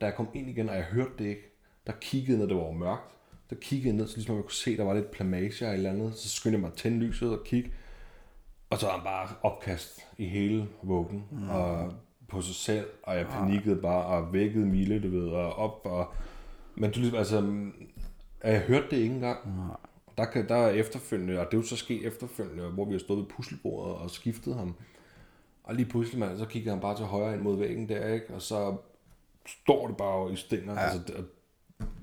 [0.00, 1.52] Da jeg kom ind igen, og jeg hørte det ikke,
[1.86, 3.14] der kiggede ned, det var mørkt.
[3.50, 5.74] Der kiggede jeg ned, så ligesom jeg kunne se, der var lidt plamage eller et
[5.74, 6.14] eller andet.
[6.14, 7.72] Så skyndte jeg mig at tænde lyset og kigge.
[8.70, 11.24] Og så var han bare opkast i hele vuggen.
[11.30, 11.48] Mm.
[11.48, 11.92] Og
[12.28, 16.14] på sig selv, og jeg panikkede bare, og vækkede Mille, du ved, og op, og...
[16.74, 17.70] Men du ligesom, altså...
[18.44, 19.38] Jeg hørte det ikke engang.
[19.44, 19.70] Mm.
[20.18, 22.98] Der, kan, der er efterfølgende, og det er jo så sket efterfølgende, hvor vi har
[22.98, 24.74] stået ved puslebordet og skiftet ham.
[25.64, 28.34] Og lige pludselig, man, så kigger han bare til højre ind mod væggen der, ikke?
[28.34, 28.76] Og så
[29.46, 30.72] står det bare i stænger.
[30.72, 30.80] Ja.
[30.80, 31.14] Altså,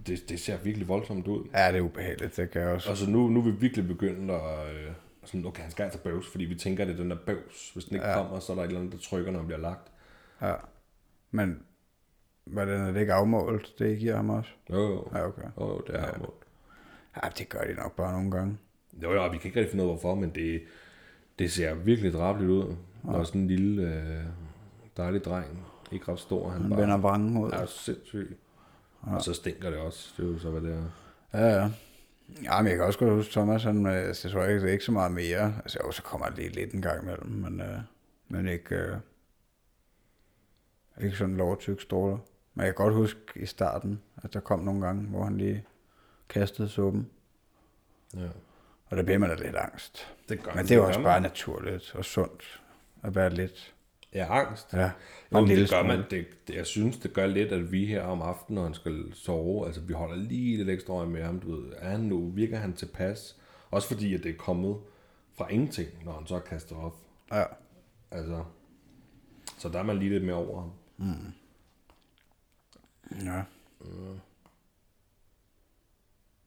[0.07, 1.47] det, det, ser virkelig voldsomt ud.
[1.53, 2.89] ja, det er ubehageligt, det kan jeg også.
[2.89, 4.75] Altså nu, nu er vi virkelig begyndt at...
[4.75, 4.91] Øh,
[5.23, 7.71] sådan, okay, han skal altså bøvs, fordi vi tænker, det er den der bøvs.
[7.73, 8.13] Hvis den ikke ja.
[8.13, 9.91] kommer, så er der et eller andet, der trykker, når han bliver lagt.
[10.41, 10.53] Ja.
[11.31, 11.59] Men
[12.45, 14.49] hvordan er det ikke afmålt, det giver ham også?
[14.69, 15.09] Jo, jo.
[15.13, 15.41] Ja, okay.
[15.59, 16.11] Jo, jo, det er ja.
[17.23, 18.57] Ja, det gør de nok bare nogle gange.
[19.03, 20.61] Jo, jo, vi kan ikke rigtig finde ud af, hvorfor, men det,
[21.39, 22.75] det ser virkelig drabeligt ud.
[23.05, 23.11] Ja.
[23.11, 24.23] Og sådan en lille øh,
[24.97, 27.51] dejlig dreng, ikke ret stor, han, Han bare vender vrangen ud.
[27.51, 28.37] er sindssyg.
[29.07, 29.15] Ja.
[29.15, 30.13] Og så stinker det også.
[30.17, 30.83] Det er jo så, hvad det er.
[31.39, 31.69] Ja, ja.
[32.43, 34.67] Ja, men jeg kan også godt huske, Thomas, han, øh, altså, jeg tror ikke, det
[34.67, 35.53] er ikke så meget mere.
[35.57, 37.79] Altså, jo, så kommer det lidt en gang imellem, men, øh,
[38.27, 38.97] men ikke, øh,
[41.01, 42.17] ikke sådan lovtyk stråler.
[42.53, 45.65] Men jeg kan godt huske i starten, at der kom nogle gange, hvor han lige
[46.29, 47.09] kastede suppen.
[48.15, 48.27] Ja.
[48.85, 50.13] Og der bliver man da lidt angst.
[50.29, 52.61] Det gør Men det er jo også bare naturligt og sundt
[53.03, 53.75] at være lidt.
[54.13, 54.73] Ja, angst.
[54.73, 54.91] Ja,
[55.33, 56.03] Jo, det gør man.
[56.09, 59.13] Det, det, jeg synes, det gør lidt, at vi her om aftenen, når han skal
[59.13, 62.29] sove, altså vi holder lige lidt ekstra øje med ham, du ved, er han nu,
[62.29, 63.41] virker han tilpas?
[63.71, 64.77] Også fordi, at det er kommet
[65.33, 66.95] fra ingenting, når han så kaster op.
[67.31, 67.43] Ja.
[68.11, 68.43] Altså,
[69.57, 70.71] så der er man lige lidt mere over ham.
[73.25, 73.43] Ja.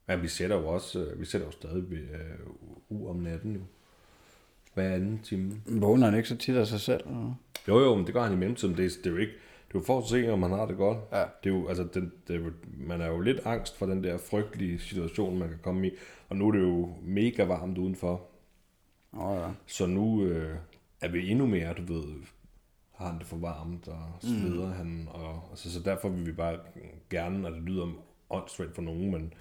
[0.07, 2.39] Ja, vi sætter jo også, øh, vi sætter jo stadig øh,
[2.89, 3.61] u om natten jo.
[4.73, 5.61] Hver anden time.
[5.65, 7.07] Vågner han ikke så tit af sig selv?
[7.07, 7.33] Eller?
[7.67, 8.77] Jo, jo, men det gør han i mellemtiden.
[8.77, 9.33] Det er, det er jo ikke,
[9.67, 10.97] det er jo for at se, om man har det godt.
[11.11, 11.23] Ja.
[11.43, 14.17] Det er jo, altså, det, det er man er jo lidt angst for den der
[14.17, 15.91] frygtelige situation, man kan komme i.
[16.29, 18.21] Og nu er det jo mega varmt udenfor.
[19.13, 19.47] Oh, ja.
[19.65, 20.55] Så nu øh,
[21.01, 22.03] er vi endnu mere, du ved,
[22.95, 24.73] har han det for varmt, og sveder mm.
[24.73, 25.07] han.
[25.11, 26.57] Og, altså, så derfor vil vi bare
[27.09, 27.87] gerne, og det lyder
[28.29, 29.33] åndssvagt for nogen, men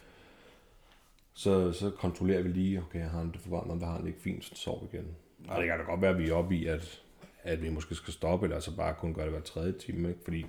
[1.40, 4.20] så, så kontrollerer vi lige, okay, har han det for varmt, og har han ikke
[4.20, 5.06] fint, så sover igen.
[5.48, 7.00] Og det kan da godt være, at vi er oppe i, at,
[7.42, 10.20] at vi måske skal stoppe, eller altså bare kun gøre det hver tredje time, ikke?
[10.24, 10.46] fordi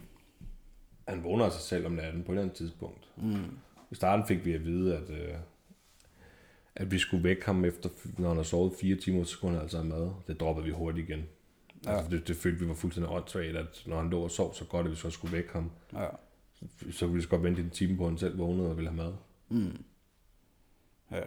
[1.08, 3.10] han vågner sig selv om natten på et eller andet tidspunkt.
[3.18, 3.58] Mm.
[3.92, 5.34] I starten fik vi at vide, at, øh,
[6.76, 9.62] at vi skulle vække ham efter, når han har sovet fire timer, så skulle han
[9.62, 10.12] altså have mad.
[10.28, 11.24] Det droppede vi hurtigt igen.
[11.86, 11.92] Ja.
[11.96, 14.66] Altså, det, det følte vi var fuldstændig åndssvagt, at når han lå og sov så
[14.66, 16.08] godt, at vi så skulle vække ham, Ja.
[16.92, 18.90] så ville vi så godt vente en time på, at han selv vågnede og ville
[18.90, 19.14] have mad.
[21.12, 21.22] Ja.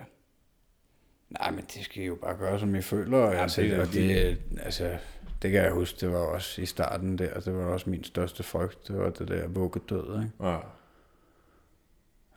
[1.30, 3.18] Nej, men det skal I jo bare gøre, som I føler.
[3.18, 4.98] Og Ja, altså, det og det, altså,
[5.42, 8.42] det kan jeg huske, det var også i starten der, det var også min største
[8.42, 10.48] frygt, det var det der vuggedød, ikke?
[10.50, 10.58] Ja.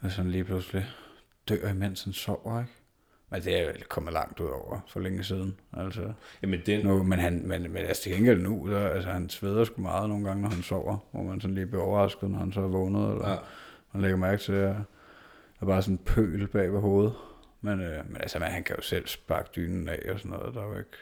[0.03, 0.85] Altså lige pludselig
[1.49, 2.71] dør, imens han sover, ikke?
[3.29, 6.13] Men det er jo kommet langt ud over for længe siden, altså.
[6.41, 9.63] Jamen, den, Nu, men, han, men, men altså til gengæld nu, der, altså han sveder
[9.63, 12.51] sgu meget nogle gange, når han sover, hvor man sådan lige bliver overrasket, når han
[12.51, 13.35] så er vågnet, eller ja.
[13.93, 17.13] man lægger mærke til, at der er bare sådan en pøl bag ved hovedet.
[17.61, 20.53] Men, øh, men altså, man, han kan jo selv sparke dynen af og sådan noget,
[20.53, 20.97] der er jo ikke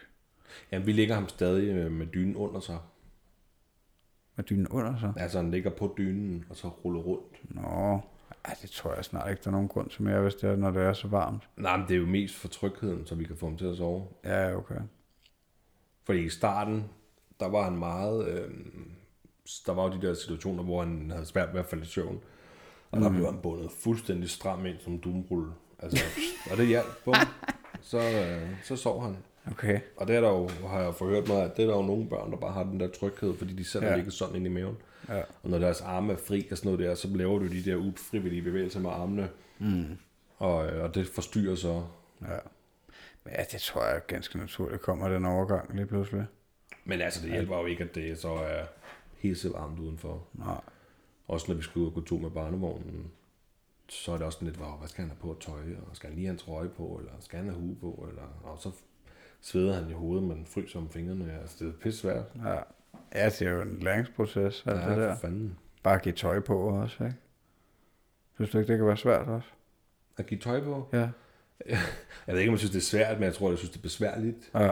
[0.71, 2.79] jamen, vi ligger ham stadig øh, med dynen under sig.
[4.35, 5.13] med dynen under sig.
[5.17, 7.55] Altså, han ligger på dynen, og så ruller rundt.
[7.55, 7.99] Nå,
[8.45, 10.55] ej, det tror jeg snart ikke, der er nogen grund til mere, hvis det er,
[10.55, 11.49] når det er så varmt.
[11.57, 13.77] Nej, men det er jo mest for trygheden, så vi kan få ham til at
[13.77, 14.07] sove.
[14.23, 14.79] Ja, okay.
[16.03, 16.83] Fordi i starten,
[17.39, 18.27] der var han meget...
[18.27, 18.51] Øh,
[19.65, 22.19] der var jo de der situationer, hvor han havde svært ved at falde i søvn.
[22.91, 25.51] Og der blev han bundet fuldstændig stram ind som dumrulle.
[25.85, 26.03] Altså,
[26.51, 27.13] og det hjalp, bum.
[27.81, 29.17] Så, øh, så sov han.
[29.51, 29.79] Okay.
[29.97, 32.09] Og det er der jo, har jeg forhørt mig, at det er der jo nogle
[32.09, 33.95] børn, der bare har den der tryghed, fordi de selv Ja.
[33.95, 34.77] ligget sådan ind i maven.
[35.09, 35.21] Ja.
[35.43, 37.75] Og når deres arme er fri og sådan noget der, så laver du de der
[37.75, 39.29] ufrivillige bevægelser med armene.
[39.59, 39.97] Mm.
[40.37, 41.83] Og, øh, og det forstyrrer så.
[42.21, 42.37] Ja.
[43.23, 46.25] Men ja, det tror jeg ganske naturligt kommer den overgang lige pludselig.
[46.85, 48.63] Men altså, det hjælper jo ikke, at det så er
[49.17, 50.23] helt varmt udenfor.
[50.33, 50.61] Nej.
[51.27, 53.11] Også når vi skal ud og gå tur med barnevognen,
[53.89, 56.15] så er det også lidt, wow, hvad skal han have på tøj, og skal han
[56.15, 58.71] lige have en trøje på, eller skal han have hue på, eller, og så
[59.41, 61.39] sveder han i hovedet, men fryser om fingrene.
[61.41, 62.25] Altså, det er pisse svært.
[62.45, 62.55] Ja.
[63.15, 65.15] ja, det er jo en læringsproces, alt ja, det der.
[65.15, 65.57] fanden.
[65.83, 67.15] Bare give tøj på også, ikke?
[68.35, 69.47] Synes du ikke, det kan være svært også?
[70.17, 70.89] At give tøj på?
[70.93, 71.09] Ja.
[72.27, 73.77] Jeg ved ikke, om jeg synes, det er svært, men jeg tror, jeg synes, det
[73.77, 74.51] er besværligt.
[74.53, 74.71] Ja.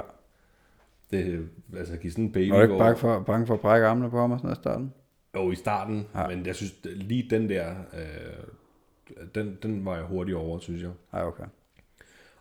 [1.12, 3.60] Det, altså, at give sådan en baby Er du ikke bange for, bange for at
[3.60, 4.94] brække armene på ham og sådan noget i starten?
[5.36, 6.08] Jo, i starten.
[6.16, 6.28] Ja.
[6.28, 8.44] men jeg synes, lige den der, øh,
[9.36, 10.92] den, den var jeg hurtigt over, synes jeg.
[11.14, 11.44] Ja, okay.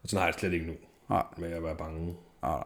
[0.02, 0.72] Og sådan har jeg det slet ikke nu,
[1.08, 2.06] Nej, med at være bange.
[2.06, 2.64] nej, nej.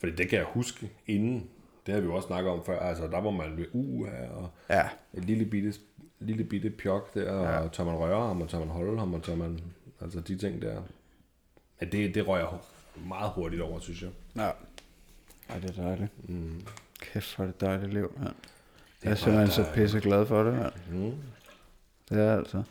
[0.00, 1.50] Fordi det kan jeg huske inden,
[1.86, 4.50] det har vi jo også snakket om før, altså der var man ved uha, og
[4.70, 5.74] Ja, et lille bitte,
[6.20, 7.58] lille bitte pjok der, ja.
[7.58, 9.60] og tør man røre ham, og tør man holde ham, og tør man,
[10.00, 10.82] altså de ting der.
[11.80, 12.48] Ja, det, det røg jeg
[13.08, 14.10] meget hurtigt over, synes jeg.
[14.36, 14.50] ja.
[15.48, 16.28] Ej, det er dejligt.
[16.28, 16.66] Mm.
[17.00, 18.34] Kæft, hvor er det dejligt liv, mand.
[19.04, 20.72] Jeg er simpelthen så pisse glad for det, mand.
[20.90, 21.12] Mm.
[22.08, 22.62] Det er altså.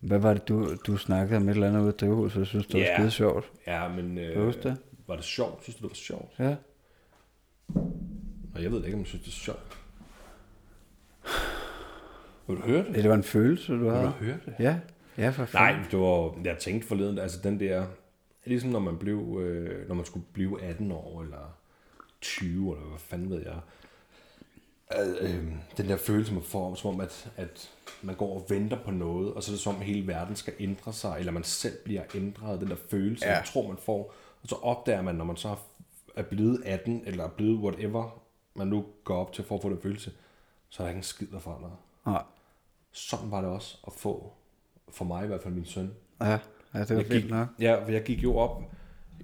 [0.00, 2.66] Hvad var det, du, du snakkede om et eller andet ude i drivhuset, jeg synes,
[2.66, 2.96] det var Ja.
[2.96, 3.52] skide sjovt.
[3.66, 4.76] Ja, men øh, det?
[5.06, 5.62] var det sjovt?
[5.62, 6.34] Synes du, det var sjovt?
[6.38, 6.56] Ja.
[8.54, 9.78] Og jeg ved ikke, om jeg synes, det er sjovt.
[12.46, 12.94] Vil du høre det?
[12.94, 14.08] Det var en følelse, du Vil du havde.
[14.10, 14.54] høre det?
[14.58, 14.78] Ja,
[15.18, 15.90] ja for Nej, fanden.
[15.90, 17.86] det var, jeg tænkte forleden, altså den der,
[18.44, 21.56] ligesom når man blev, øh, når man skulle blive 18 år, eller
[22.20, 23.56] 20, eller hvad fanden ved jeg,
[24.90, 27.70] at, øh, den der følelse, man får, som om, at, at
[28.02, 30.52] man går og venter på noget, og så er det som om, hele verden skal
[30.58, 33.34] ændre sig, eller man selv bliver ændret, den der følelse, ja.
[33.34, 35.56] Man tror, man får, og så opdager man, når man så
[36.16, 38.22] er blevet 18, eller er blevet whatever,
[38.54, 40.12] man nu går op til for at få den følelse,
[40.68, 41.70] så er der ikke en skid, der forandrer.
[42.06, 42.22] Nej.
[42.92, 44.32] Sådan var det også at få,
[44.88, 46.38] for mig i hvert fald min søn, Ja,
[46.74, 47.48] ja, det var jeg gik, nok.
[47.60, 48.62] Ja, for jeg gik jo op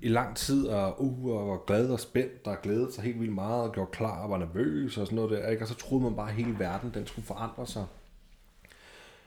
[0.05, 3.35] i lang tid, og, uh, og var glad og spændt, og glædede sig helt vildt
[3.35, 5.63] meget, og gjorde klar og var nervøs og sådan noget der, ikke?
[5.65, 7.87] Og så troede man bare, at hele verden, den skulle forandre sig.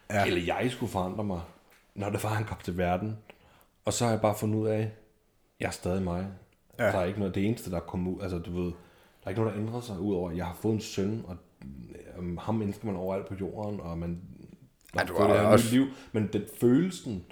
[0.09, 0.25] Ja.
[0.25, 1.41] Eller jeg skulle forandre mig,
[1.95, 3.17] når det var, han kom til verden.
[3.85, 4.91] Og så har jeg bare fundet ud af,
[5.59, 6.27] jeg er stadig mig.
[6.79, 6.85] Ja.
[6.85, 9.41] Der er ikke noget, det eneste, der kom ud, altså du ved, der er ikke
[9.41, 11.37] noget, der ændrer sig, udover at jeg har fået en søn, og
[12.17, 14.21] øhm, ham mennesker man overalt på jorden, og man
[14.95, 17.25] Ja, du har det også- liv, men den følelsen,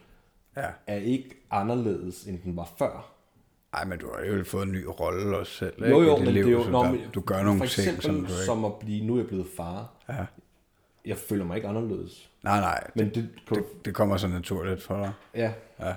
[0.57, 0.67] Ja.
[0.87, 3.11] er ikke anderledes, end den var før.
[3.75, 5.89] Ej, men du har jo fået en ny rolle også selv, ikke?
[5.89, 6.69] Jo, jo, men liv, det er jo...
[6.69, 8.33] Nå, der, du gør nogle for ting, eksempel, som du ikke...
[8.45, 9.05] som at blive...
[9.05, 9.89] Nu er jeg blevet far.
[10.09, 10.25] Ja.
[11.05, 12.31] jeg føler mig ikke anderledes.
[12.43, 15.11] Nej, nej, Men det, du, det, det kommer så naturligt for dig.
[15.35, 15.95] ja, Ja.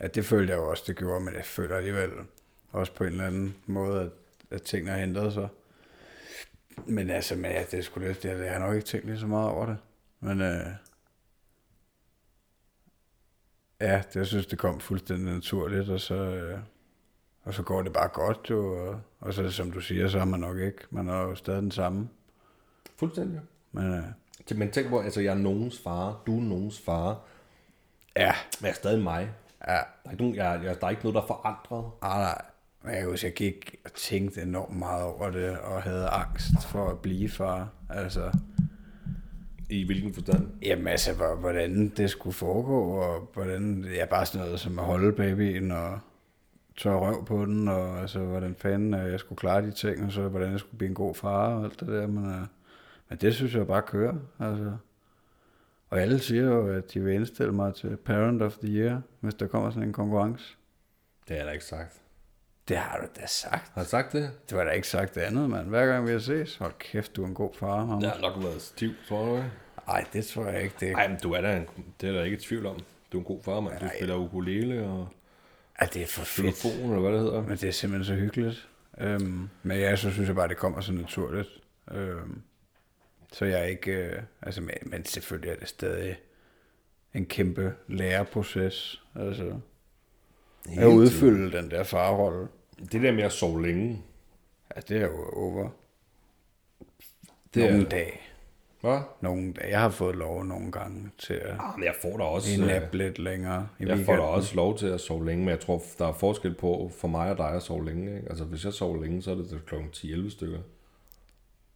[0.00, 2.10] ja, det følte jeg jo også, det gjorde, men jeg føler alligevel
[2.72, 4.10] også på en eller anden måde, at,
[4.50, 5.48] at tingene har ændret sig.
[6.86, 9.50] Men altså, men ja, det lidt, det, jeg har nok ikke tænkt lige så meget
[9.50, 9.76] over det.
[10.20, 10.66] Men øh,
[13.80, 16.58] ja, det, jeg synes, det kom fuldstændig naturligt, og så, øh,
[17.44, 20.24] og så går det bare godt jo, og, og så som du siger, så er
[20.24, 22.08] man nok ikke, man er jo stadig den samme.
[22.98, 23.40] fuldstændig.
[23.72, 27.20] Men øh, Men tænk på, altså jeg er nogens far, du er nogens far,
[28.16, 29.30] ja, men jeg er stadig mig.
[29.68, 31.90] ja, Der er ikke, nogen, jeg, jeg, der er ikke noget, der er forandret.
[32.02, 32.42] Ah, nej.
[32.82, 36.66] Men jeg kan huske, jeg gik og tænkte enormt meget over det, og havde angst
[36.68, 37.68] for at blive far.
[37.90, 38.32] Altså,
[39.70, 40.48] I hvilken forstand?
[40.62, 44.84] jamen altså, hvor- hvordan det skulle foregå, og hvordan, ja, bare sådan noget som at
[44.84, 45.98] holde babyen, og
[46.76, 50.12] tørre røv på den, og altså, hvordan fanden øh, jeg skulle klare de ting, og
[50.12, 52.46] så hvordan jeg skulle blive en god far, og alt det der, men, uh,
[53.08, 54.76] men det synes jeg bare kører, altså.
[55.90, 59.34] Og alle siger jo, at de vil indstille mig til Parent of the Year, hvis
[59.34, 60.56] der kommer sådan en konkurrence.
[61.28, 62.00] Det har jeg da ikke sagt.
[62.68, 63.70] Det har du da sagt.
[63.74, 64.30] Har jeg sagt det?
[64.50, 65.68] Det var da ikke sagt andet, mand.
[65.68, 68.02] Hver gang vi har ses, hold kæft, du er en god far, Magnus.
[68.02, 69.50] Jeg har nok været stiv, tror du ikke?
[69.86, 70.74] Nej, det tror jeg ikke.
[70.80, 71.66] Det er, Nej, men du er da en,
[72.00, 72.76] det er der ikke i tvivl om.
[73.12, 73.80] Du er en god far, mand.
[73.80, 75.08] Du spiller ukulele og
[75.80, 76.64] ja, det er for fedt.
[76.64, 77.42] eller hvad det hedder.
[77.42, 78.68] Men det er simpelthen så hyggeligt.
[79.00, 81.48] Øhm, men ja, så synes jeg bare, det kommer så naturligt.
[81.90, 82.42] Øhm,
[83.32, 83.92] så jeg er ikke...
[83.92, 86.16] Øh, altså, men, men selvfølgelig er det stadig
[87.14, 89.02] en kæmpe læreproces.
[89.14, 89.60] Altså,
[90.78, 92.48] at udfylde den der farrolle.
[92.92, 94.02] Det der med at sove længe,
[94.76, 95.68] Ja, det er jo over.
[97.54, 98.20] Det er- nogle dage.
[98.84, 99.00] Hvad?
[99.20, 99.54] Nogle.
[99.68, 102.70] Jeg har fået lov nogle gange til at Ah, men jeg får da også, en
[102.70, 104.34] øh, lidt længere i jeg får da weekenden.
[104.34, 107.30] også lov til at sove længe, men jeg tror, der er forskel på for mig
[107.30, 108.16] og dig at sove længe.
[108.16, 108.28] Ikke?
[108.28, 110.58] Altså, hvis jeg sover længe, så er det til klokken 10-11 stykker.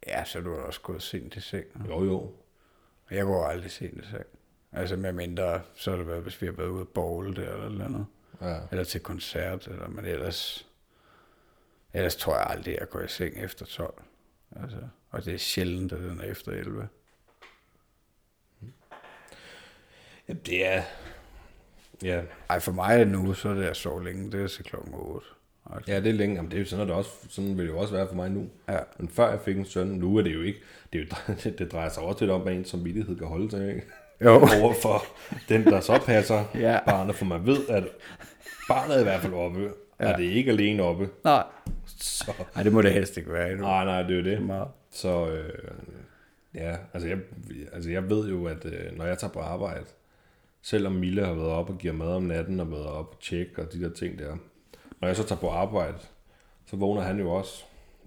[0.07, 1.65] Ja, så er du også gået sent i seng.
[1.89, 2.31] Jo, jo.
[3.11, 4.25] Jeg går aldrig sent i seng.
[4.73, 7.55] Altså med mindre, så er det været, hvis vi har været ude at bowle der
[7.55, 8.07] eller noget andet.
[8.41, 8.57] Ja.
[8.71, 10.69] Eller til koncert, eller, men ellers,
[11.95, 14.03] ellers tror jeg aldrig, at jeg går i seng efter 12.
[14.63, 14.79] Altså,
[15.11, 16.89] og det er sjældent, at den er efter 11.
[20.29, 20.83] Jamen, det er...
[22.03, 22.21] Ja.
[22.51, 24.65] Ej, for mig er det nu, så er det at sove længe, det er til
[24.65, 25.27] klokken 8.
[25.75, 26.35] Altså, ja, det er længe.
[26.37, 28.31] Jamen, det er jo sådan, det også, sådan vil det jo også være for mig
[28.31, 28.47] nu.
[28.69, 28.79] Ja.
[28.99, 30.59] Men før jeg fik en søn, nu er det jo ikke...
[30.93, 32.85] Det, er jo, det drejer sig også lidt om, hvad en som
[33.19, 33.83] kan holde sig, ikke?
[34.25, 34.31] Jo.
[34.33, 35.05] over for
[35.49, 36.79] den, der så passer Ja.
[36.87, 37.85] barnet, for man ved, at
[38.69, 40.13] barnet er i hvert fald oppe, ja.
[40.13, 41.09] og det er ikke alene oppe.
[41.25, 41.45] Nej.
[41.87, 44.43] Så, Ej, det må det helst ikke være nej, nej, det er jo det.
[44.43, 44.69] Meget.
[44.91, 45.71] Så øh,
[46.55, 47.19] ja, altså jeg,
[47.73, 49.85] altså jeg ved jo, at øh, når jeg tager på arbejde,
[50.63, 53.63] selvom Mille har været op og giver mad om natten og været op og tjekke
[53.63, 54.37] og de der ting der,
[55.01, 55.99] når jeg så tager på arbejde,
[56.67, 57.65] så vågner han jo også,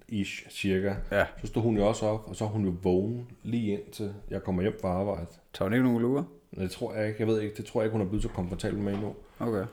[0.08, 0.94] ish, cirka.
[1.10, 1.26] Ja.
[1.40, 4.42] Så står hun jo også op, og så er hun jo vågen lige indtil jeg
[4.42, 5.26] kommer hjem fra arbejde.
[5.54, 6.24] Tager hun ikke nogen?
[6.50, 8.22] Men det tror jeg ikke, jeg ved ikke, det tror jeg ikke, hun er blevet
[8.22, 9.64] så komfortabel med endnu, Okay.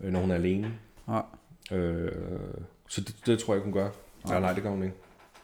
[0.00, 0.74] øh, når hun er alene.
[1.08, 1.22] Nej.
[1.72, 2.12] Øh,
[2.88, 3.90] så det, det tror jeg ikke, hun gør.
[4.28, 4.94] Nej, nej, det gør hun ikke.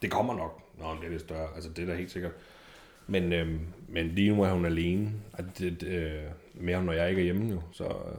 [0.02, 1.48] Det kommer nok, når hun bliver lidt større.
[1.55, 2.33] Altså, det er da helt sikkert.
[3.07, 5.11] Men, øh, men lige nu er hun alene.
[5.33, 6.22] Og det, det, øh,
[6.54, 7.62] mere når jeg ikke er hjemme nu.
[7.72, 8.18] Så, øh,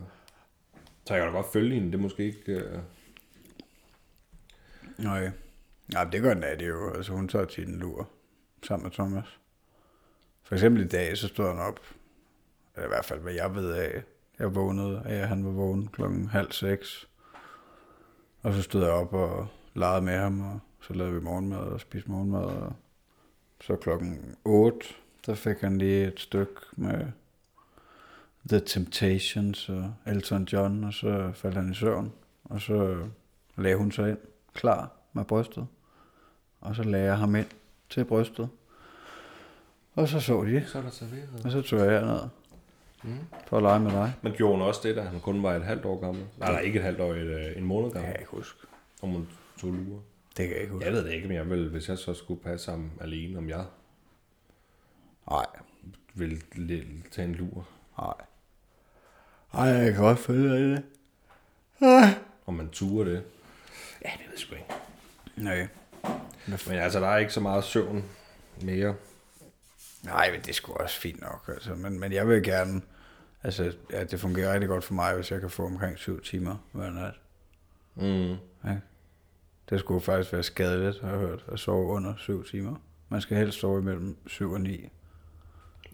[1.06, 1.88] så jeg kan da godt følge hende.
[1.92, 2.52] Det er måske ikke...
[2.52, 2.80] Øh,
[4.98, 5.32] Nej.
[5.94, 6.94] Ja, det gør Nadia jo.
[6.94, 8.10] Altså, hun tager til en lur
[8.64, 9.40] sammen med Thomas.
[10.44, 11.80] For eksempel i dag, så stod han op.
[12.76, 14.04] Eller i hvert fald, hvad jeg ved af.
[14.40, 17.08] Jeg vågnede af, at han var vågen klokken halv seks.
[18.42, 21.82] Og så stod jeg op og legede med ham, og så lavede vi morgenmad og
[21.82, 22.44] spiste morgenmad.
[22.44, 22.74] Og
[23.62, 24.88] så klokken 8,
[25.26, 27.06] der fik han lige et stykke med
[28.50, 32.12] The Temptations og Elton John, og så faldt han i søvn.
[32.44, 33.08] Og så
[33.58, 34.18] lagde hun sig ind,
[34.54, 35.68] klar med brystet.
[36.62, 37.46] Og så lagde jeg ham ind
[37.90, 38.50] til brystet.
[39.96, 41.46] Og så så de, så er der serveret.
[41.46, 42.20] og så tog jeg ned
[43.06, 43.18] Mm.
[43.48, 44.14] for at lege med dig.
[44.22, 46.26] Men gjorde hun også det, da han kun var et halvt år gammel?
[46.38, 47.18] Nej, nej, ikke et halvt år, et,
[47.50, 48.10] øh, en måned gammel.
[48.12, 48.60] jeg ikke huske.
[49.02, 49.28] Om hun
[49.62, 50.00] tog lurer.
[50.38, 50.86] Det kan jeg ikke huske.
[50.86, 53.50] Jeg ved det ikke, men jeg vil, hvis jeg så skulle passe ham alene, om
[53.50, 53.66] jeg
[55.30, 55.46] Nej,
[56.14, 57.68] ville l- tage en lur.
[57.98, 58.14] nej.
[59.54, 60.84] Ej, jeg kan godt følge dig i det.
[62.46, 63.24] Om man turer det.
[64.06, 64.74] Ja, det ved jeg sgu ikke.
[65.36, 65.68] Nej.
[66.68, 68.06] Men altså, der er ikke så meget søvn
[68.62, 68.96] mere.
[70.04, 71.50] Nej, men det er sgu også fint nok.
[71.54, 71.76] Altså.
[71.76, 72.82] Men, men jeg vil gerne...
[73.44, 76.56] Altså, ja, det fungerer rigtig godt for mig, hvis jeg kan få omkring syv timer
[76.72, 77.14] hver nat.
[77.96, 78.38] Mm.
[78.70, 78.78] Ja.
[79.70, 82.76] Det skulle faktisk være skadeligt, har jeg hørt, at sove under syv timer.
[83.10, 84.90] Man skal helst sove imellem 7 og 9.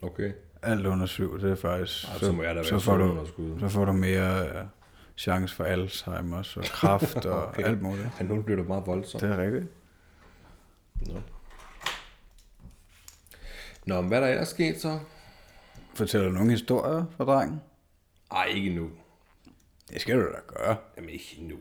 [0.02, 0.32] Okay.
[0.62, 2.08] Alt under 7, det er faktisk...
[2.08, 3.26] Ej, så må jeg da så får du,
[3.60, 4.68] så får du mere uh,
[5.18, 7.64] chance for Alzheimer's og kræft og Okay.
[7.64, 8.08] alt muligt.
[8.20, 9.22] Ja, nu bliver det meget voldsomt.
[9.24, 9.66] Det er rigtigt.
[11.08, 11.22] Nå.
[13.86, 15.00] Nå, men hvad er der ellers sket så?
[15.94, 17.62] Fortæller du nogle historier for drengen?
[18.32, 18.90] Ej, ikke nu.
[19.90, 20.76] Det skal du da gøre.
[20.98, 21.56] Jamen ikke nu.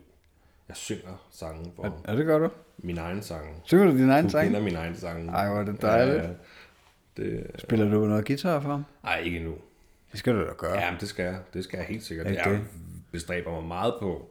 [0.67, 2.49] Jeg synger sangen for Ja, det gør du.
[2.77, 3.61] min egen sang.
[3.63, 4.43] Synger du din egen Du sang?
[4.45, 5.29] kender min egen sang.
[5.29, 6.23] Ej, hvor er det dejligt.
[6.23, 6.29] Ja,
[7.19, 8.85] det, Spiller du noget guitar for ham?
[9.03, 9.53] ej, ikke nu.
[10.11, 10.79] Det skal du da gøre.
[10.79, 11.37] Ja, men det skal jeg.
[11.53, 12.27] Det skal jeg helt sikkert.
[12.27, 12.61] Er det Jeg det?
[13.11, 14.29] bestræber mig meget på,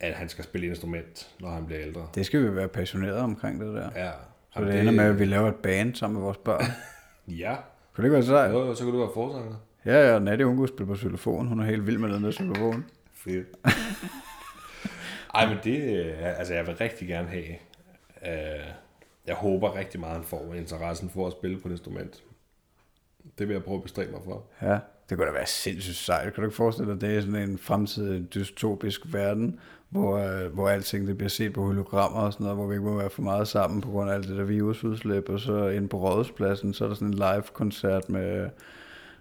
[0.00, 2.08] at han skal spille instrument, når han bliver ældre.
[2.14, 3.90] Det skal vi være passionerede omkring det der.
[3.96, 4.10] Ja.
[4.54, 6.64] Så det ender med, at vi laver et band sammen med vores børn.
[7.38, 7.54] Ja.
[7.94, 8.52] Kan det ikke være sejt?
[8.52, 9.54] Jo, jo, så kan du være forsanger.
[9.86, 11.46] Ja, ja, Nadia, hun kunne spille på xylofon.
[11.46, 12.84] Hun er helt vild med den der xylofon.
[13.14, 13.46] Fedt.
[15.34, 17.44] Ej, men det, øh, altså jeg vil rigtig gerne have,
[18.26, 18.64] øh,
[19.30, 22.22] jeg håber rigtig meget, han får interessen for at spille på et instrument.
[23.38, 24.44] Det vil jeg prøve at bestræbe mig for.
[24.62, 26.34] Ja, det kunne da være sindssygt sejt.
[26.34, 30.68] Kan du ikke forestille dig, det er sådan en fremtidig dystopisk verden, hvor, øh, hvor
[30.68, 33.22] alting det bliver set på hologrammer og sådan noget, hvor vi ikke må være for
[33.22, 36.84] meget sammen på grund af alt det der virusudslip, og så ind på Rådhuspladsen, så
[36.84, 38.50] er der sådan en live-koncert med,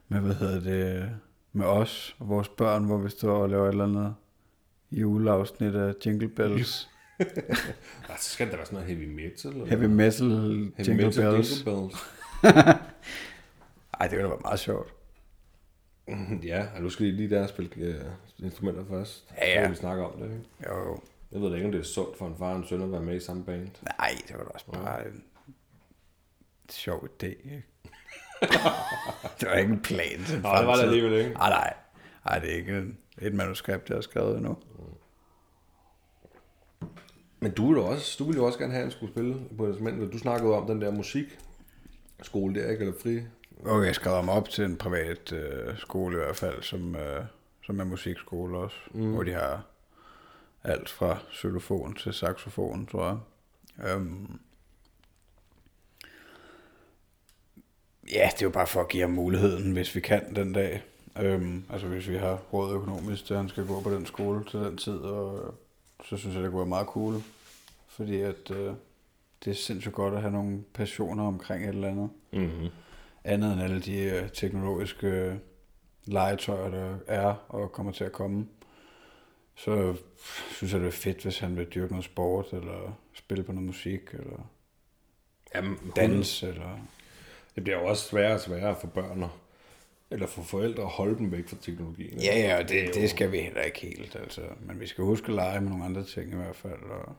[0.08, 1.10] med, hvad hedder det,
[1.54, 4.16] med os og vores børn, hvor vi står og laver et eller andet
[4.92, 6.90] juleafsnit af Jingle Bells.
[8.08, 9.52] Nej, så skal da være sådan noget heavy metal.
[9.52, 11.66] Eller Heavy metal heavy Jingle metal Bells.
[11.66, 11.96] Jingle bells.
[14.00, 14.94] Ej, det da være meget sjovt.
[16.44, 18.02] ja, og nu skal de lige der spille øh,
[18.40, 19.26] instrumenter først.
[19.38, 19.64] Ja, ja.
[19.64, 20.44] Så vi snakke om det, ikke?
[20.68, 21.00] Jo, jo.
[21.32, 22.92] Jeg ved da ikke, om det er sundt for en far og en søn at
[22.92, 23.70] være med i samme band.
[24.00, 25.24] Nej, det var da også bare en
[26.70, 27.66] sjov idé, ikke?
[29.40, 31.34] det var ikke en plan Nå, det var det alligevel ikke.
[31.34, 31.74] Nej, nej.
[32.26, 32.86] Nej, det er ikke
[33.22, 34.58] et manuskript, jeg har skrevet endnu.
[37.40, 39.66] Men du ville, også, du ville jo også gerne have, at han skulle spille på
[39.66, 40.14] et instrument.
[40.14, 42.82] Du snakkede om den der musikskole der, ikke?
[42.82, 43.22] Eller fri.
[43.66, 47.26] Okay, jeg skrev mig op til en privat øh, skole i hvert fald, som, øh,
[47.66, 49.14] som er musikskole også, mm.
[49.14, 49.66] hvor de har
[50.64, 53.96] alt fra xylofon til saxofon, tror jeg.
[53.96, 54.40] Um,
[58.12, 60.84] ja, det er jo bare for at give ham muligheden, hvis vi kan den dag.
[61.24, 64.46] Um, altså hvis vi har råd økonomisk til, at han skal gå på den skole
[64.46, 65.56] til den tid, og
[66.04, 67.14] så synes jeg, det kunne være meget cool.
[67.88, 68.74] Fordi at øh,
[69.46, 72.68] det er sindssygt godt at have nogle passioner omkring et eller andet Mm-hmm.
[73.24, 75.36] andet end alle de øh, teknologiske øh,
[76.06, 78.48] legetøjer, der er og kommer til at komme,
[79.56, 79.96] så
[80.52, 83.66] synes jeg, det er fedt, hvis han vil dyrke noget sport, eller spille på noget
[83.66, 84.50] musik, eller
[85.56, 86.80] Jamen, dans, eller...
[87.56, 89.24] Det bliver jo også sværere og sværere for børn
[90.12, 92.20] eller for forældre at holde dem væk fra teknologien.
[92.20, 94.42] Ja, ja, og Det det, skal vi heller ikke helt, altså.
[94.62, 97.16] Men vi skal huske at lege med nogle andre ting i hvert fald, og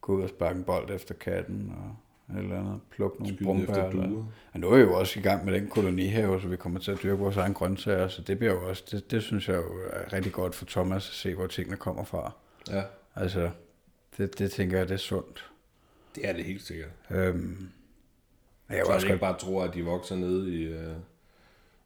[0.00, 1.96] gå ud og sparke en bold efter katten, og
[2.36, 3.88] et eller andet, plukke nogle brumbær.
[3.88, 4.24] Eller...
[4.52, 6.90] Og nu er vi jo også i gang med den kolonihave, så vi kommer til
[6.90, 9.80] at dyrke vores egen grøntsager, så det bliver jo også, det, det synes jeg jo
[9.92, 12.32] er rigtig godt for Thomas at se, hvor tingene kommer fra.
[12.70, 12.82] Ja,
[13.14, 13.50] Altså,
[14.18, 15.50] det, det tænker jeg, det er sundt.
[16.14, 16.90] det er det helt sikkert.
[17.10, 17.68] Øhm,
[18.68, 20.92] jeg Så også man ikke godt, bare tror, at de vokser nede i, øh,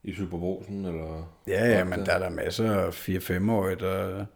[0.05, 1.35] i Superbrosen, eller...
[1.47, 4.27] ja, ja, men der er der masser af 4-5-årige, der,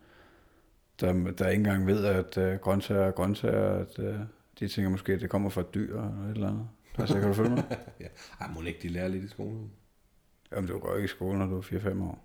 [1.00, 4.14] der, der ikke engang ved, at uh, grøntsager er grøntsager, at uh,
[4.60, 6.68] de tænker måske, at det kommer fra dyr eller et eller andet.
[6.98, 7.64] Altså, kan du følge mig?
[8.00, 8.06] ja.
[8.40, 9.70] Ej, må ikke de lære lidt i skolen?
[10.52, 12.22] Jamen, du går ikke i skole, når du er 4-5 år.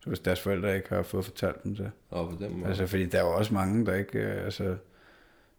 [0.00, 1.90] Så hvis deres forældre ikke har fået fortalt dem det.
[2.10, 2.68] Og på den måde.
[2.68, 4.18] Altså, fordi der er jo også mange, der ikke...
[4.18, 4.76] øh, Altså,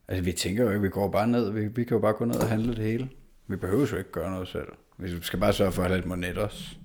[0.07, 1.51] altså vi tænker jo ikke, vi går bare ned.
[1.51, 3.09] Vi, vi kan jo bare gå ned og handle det hele.
[3.47, 4.67] Vi behøver jo ikke gøre noget selv.
[4.97, 6.75] Vi skal bare sørge for at have lidt monet også.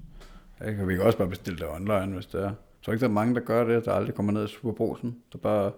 [0.69, 0.83] Ikke?
[0.83, 2.45] Og vi kan også bare bestille det online, hvis det er.
[2.45, 5.17] Jeg tror ikke, der er mange, der gør det, der aldrig kommer ned i Superbrosen.
[5.33, 5.73] Der bare...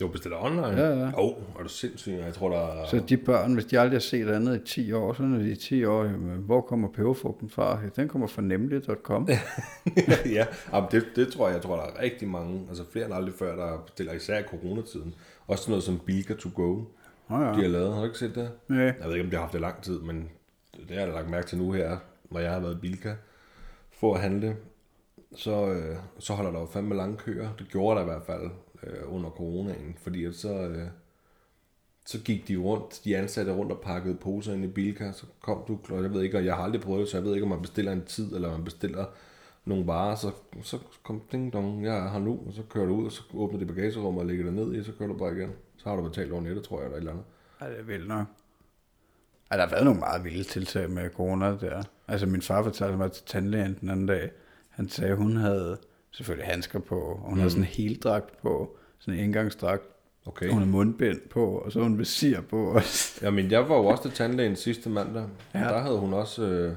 [0.00, 0.66] Jo, bestiller online?
[0.66, 1.10] Ja, ja.
[1.10, 2.12] Jo, er du sindssyg?
[2.12, 2.86] Jeg tror, der er...
[2.86, 5.52] Så de børn, hvis de aldrig har set andet i 10 år, så når de
[5.52, 7.80] er 10 år, jamen, hvor kommer peberfrugten fra?
[7.82, 9.28] Ja, Den kommer fra nemlig.com.
[10.36, 13.14] ja, jamen, det, det tror jeg, jeg tror, der er rigtig mange, altså flere end
[13.14, 15.14] aldrig før, der bestiller især i coronatiden.
[15.46, 16.82] Også sådan noget som Bilka to go,
[17.28, 17.52] Nå ja.
[17.52, 17.92] de har lavet.
[17.92, 18.50] Har du ikke set det?
[18.68, 18.78] Nej.
[18.78, 20.28] Jeg ved ikke, om de har haft det lang tid, men
[20.88, 21.96] det har jeg lagt mærke til nu her,
[22.30, 23.14] når jeg har været i Bilka
[24.00, 24.56] for at handle.
[25.36, 27.48] Så, øh, så holder der jo fandme lange køer.
[27.58, 28.50] Det gjorde der i hvert fald
[28.82, 30.86] øh, under coronaen, fordi at så, øh,
[32.06, 35.64] så gik de rundt, de ansatte rundt og pakkede poser ind i Bilka, så kom
[35.68, 37.44] du, og jeg ved ikke, og jeg har aldrig prøvet det, så jeg ved ikke,
[37.44, 39.04] om man bestiller en tid, eller man bestiller
[39.64, 40.30] nogle varer, så,
[40.62, 43.22] så kom ding dong, jeg er her nu, og så kører du ud, og så
[43.34, 45.52] åbner det bagagerummet og lægger det ned i, så kører du bare igen.
[45.76, 47.24] Så har du betalt over nettet, tror jeg, eller et eller andet.
[47.60, 48.26] Ej, det er vildt nok.
[49.50, 51.82] Ej, der har været nogle meget vilde tiltag med corona der.
[52.08, 54.30] Altså, min far fortalte mig til tandlægen den anden dag.
[54.70, 55.78] Han sagde, at hun havde
[56.10, 57.38] selvfølgelig handsker på, og hun mm.
[57.38, 59.82] havde sådan en heldragt på, sådan en engangsdragt.
[60.26, 60.48] Okay.
[60.48, 63.18] Hun havde mundbind på, og så havde hun visir på også.
[63.26, 65.24] Jamen, jeg var jo også til tandlægen sidste mandag.
[65.54, 65.58] Ja.
[65.58, 65.64] Ja.
[65.68, 66.76] Der havde hun også øh,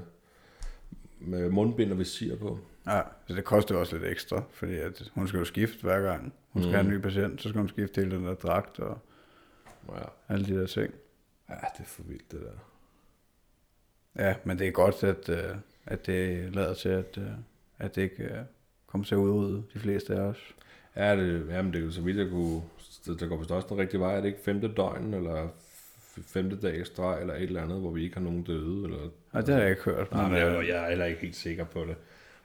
[1.19, 2.59] med mundbind og visir på.
[2.87, 6.33] Ja, så det koster også lidt ekstra, fordi at hun skal jo skifte hver gang.
[6.49, 6.73] Hun skal Mm.
[6.75, 8.97] have en ny patient, så skal hun skifte hele den der dragt og
[9.89, 10.33] Ja.
[10.33, 10.93] alle de der ting.
[11.51, 12.57] Ja, det er for vildt, det der.
[14.23, 17.31] Ja, men det er godt, at, øh, at det lader til, at, øh,
[17.79, 18.39] at det ikke øh,
[18.87, 20.55] kommer til at udrydde de fleste af os.
[20.95, 22.61] Ja, det, jamen, det er jo så vidt jeg kunne...
[23.05, 24.15] Det, der går vist også den rigtige vej.
[24.15, 25.47] Er det ikke femte døgn, eller
[26.25, 28.83] femte dag ekstra, eller et eller andet, hvor vi ikke har nogen døde?
[28.83, 30.11] Eller, Og det har jeg ikke hørt.
[30.11, 31.95] Nej, Men, men jeg, jeg er heller ikke helt sikker på det.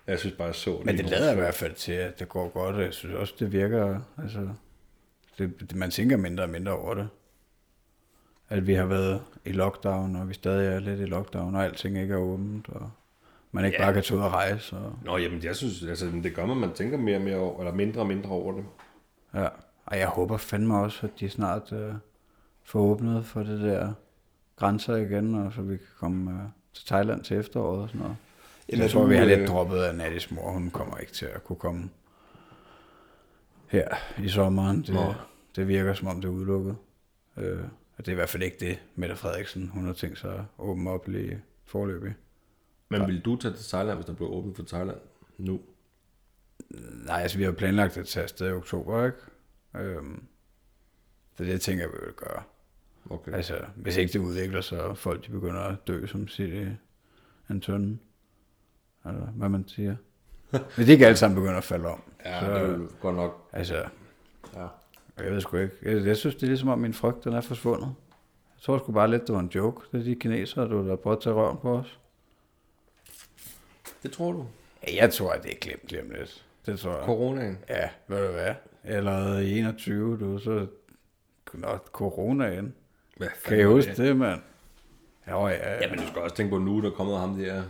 [0.07, 2.29] Jeg synes bare, jeg så Men i det lader i hvert fald til, at det
[2.29, 4.49] går godt, og jeg synes også, det virker, altså,
[5.39, 7.09] det, det, man tænker mindre og mindre over det.
[8.49, 11.99] At vi har været i lockdown, og vi stadig er lidt i lockdown, og alting
[11.99, 12.91] ikke er åbent, og
[13.53, 13.85] man ikke Ja.
[13.85, 14.77] bare kan tage ud og rejse.
[14.77, 17.61] Og, Nå, jamen, jeg synes, altså, det gør man, man tænker mere og mere over,
[17.61, 18.65] eller mindre og mindre over det.
[19.35, 19.49] ja.
[19.87, 21.95] Og jeg håber fandme også, at de snart øh,
[22.65, 23.93] får åbnet for det der
[24.57, 26.39] grænser igen, og så vi kan komme øh,
[26.75, 28.17] til Thailand til efteråret og sådan noget.
[28.69, 30.51] Jamen, jeg tror, du, vi har lidt øh, droppet af Nattis mor.
[30.51, 31.91] Hun kommer ikke til at kunne komme
[33.69, 33.89] her
[34.25, 34.83] i sommeren.
[34.83, 35.15] Det, Nå.
[35.57, 36.77] det virker som om det er udelukket.
[37.37, 37.59] Øh,
[37.99, 40.45] og det er i hvert fald ikke det, Mette Frederiksen hun har tænkt sig at
[40.59, 42.15] åbne op lige forløbig.
[42.89, 44.99] Men vil du tage til Thailand, hvis der blev åbent for Thailand
[45.39, 45.61] nu?
[47.05, 49.19] Nej, altså vi har planlagt at tage afsted i oktober, ikke?
[49.75, 50.25] Øhm,
[51.37, 52.43] så det tænker jeg, vi vil gøre.
[53.11, 53.33] Okay.
[53.33, 56.65] Altså, hvis ikke det udvikler sig, og folk de begynder at dø som City
[57.49, 58.01] Antonen.
[59.07, 59.97] Eller hvad man siger.
[60.77, 62.03] Hvis ikke alle sammen begynder at falde om.
[62.25, 63.49] ja, så, det er godt nok.
[63.53, 63.85] Altså,
[64.55, 64.67] Ja.
[65.25, 65.75] Jeg ved sgu ikke.
[65.83, 67.95] Jeg, jeg synes, det er ligesom om min frygt, den er forsvundet.
[68.57, 69.87] Jeg tror sgu bare lidt, det var en joke.
[69.93, 72.01] Det er de kinesere, du der prøvet at tage røven på os.
[74.03, 74.47] Det tror du?
[74.89, 76.45] Ja, jeg tror, at det er glemt lige om lidt.
[76.67, 77.05] Det tror jeg.
[77.05, 77.59] Coronaen?
[77.69, 78.55] Ja, ved du hvad?
[78.85, 80.67] Allerede i 21, du, så
[81.55, 82.75] nok coronaen.
[83.17, 84.41] Hvad Kan I huske det, mand?
[85.27, 85.91] Ja, ja, ja.
[85.91, 87.63] Men du skal også tænke på, nu der er kommet ham der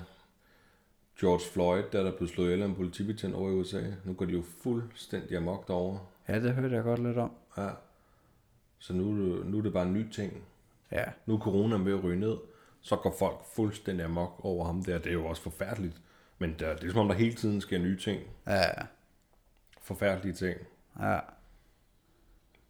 [1.20, 3.82] George Floyd, der er der blevet slået ihjel af en politibetjent over i USA.
[4.04, 6.00] Nu går de jo fuldstændig amok derovre.
[6.28, 7.30] Ja, det hørte jeg godt lidt om.
[7.58, 7.68] Ja.
[8.78, 9.04] Så nu,
[9.44, 10.32] nu er det bare en ny ting.
[10.92, 12.36] Ja, Nu er coronaen ved at ryge ned,
[12.80, 14.98] så går folk fuldstændig amok over ham der.
[14.98, 16.00] Det er jo også forfærdeligt.
[16.38, 18.20] Men der, det er som om, der hele tiden sker nye ting.
[18.46, 18.64] ja,
[19.82, 20.58] Forfærdelige ting.
[21.00, 21.18] ja.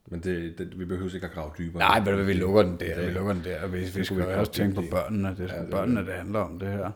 [0.09, 1.79] Men det, det, vi behøver ikke at grave dybere.
[1.79, 4.39] Nej, men vi lukker den der, Det- vi lukker den der, vi, vi skal jo
[4.41, 6.91] også tænke på børnene, det er Ja, ja, det børnene, det handler om det her.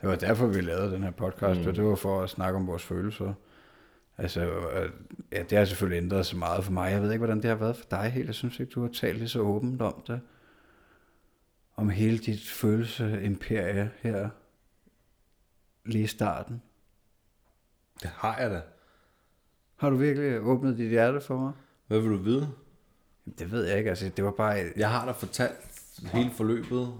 [0.00, 1.74] Det var derfor, vi lavede den her podcast, mm.
[1.74, 3.34] det var for at snakke om vores følelser.
[4.18, 4.90] Altså, øh,
[5.32, 6.92] ja, det har selvfølgelig ændret sig meget for mig.
[6.92, 8.26] Jeg ved ikke, hvordan det har været for dig helt.
[8.26, 10.20] Jeg synes ikke, du har talt lige så åbent om det.
[11.76, 14.28] Om hele dit følelseimperie her
[15.84, 16.62] lige i starten.
[18.02, 18.62] Det har jeg da.
[19.76, 21.52] Har du virkelig åbnet dit hjerte for mig?
[21.86, 22.48] Hvad vil du vide?
[23.38, 23.90] Det ved jeg ikke.
[23.90, 24.64] Altså, det var bare...
[24.76, 25.54] Jeg har da fortalt
[26.12, 26.94] hele forløbet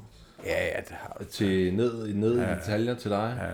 [0.44, 1.24] Ja, ja, det har du.
[1.24, 3.38] til ned, ned i detaljer til dig.
[3.42, 3.50] Ja.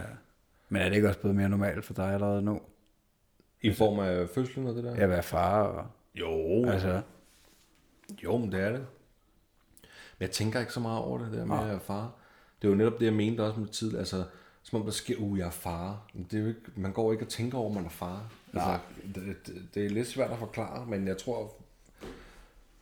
[0.68, 2.60] Men er det ikke også blevet mere normalt for dig allerede nu?
[3.62, 4.94] I form af fødslen og det der?
[4.94, 5.86] At være far og...
[6.14, 7.02] Jo, Altså,
[8.24, 8.86] jo, men det er det.
[10.18, 12.12] Men jeg tænker ikke så meget over det der med at være far.
[12.62, 13.98] Det er jo netop det, jeg mente også med tid.
[13.98, 14.24] Altså,
[14.62, 16.10] som om der sker, uh, jeg er far.
[16.14, 18.32] Men det er jo ikke, man går ikke og tænker over, at man er far.
[18.54, 18.78] Altså,
[19.14, 21.52] det, det, det, er lidt svært at forklare, men jeg tror,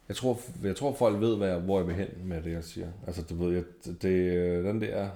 [0.09, 2.65] jeg tror, jeg tror folk ved, hvad jeg, hvor jeg vil hen med det, jeg
[2.65, 2.89] siger.
[3.07, 5.11] Altså, du ved, jeg, det, den der,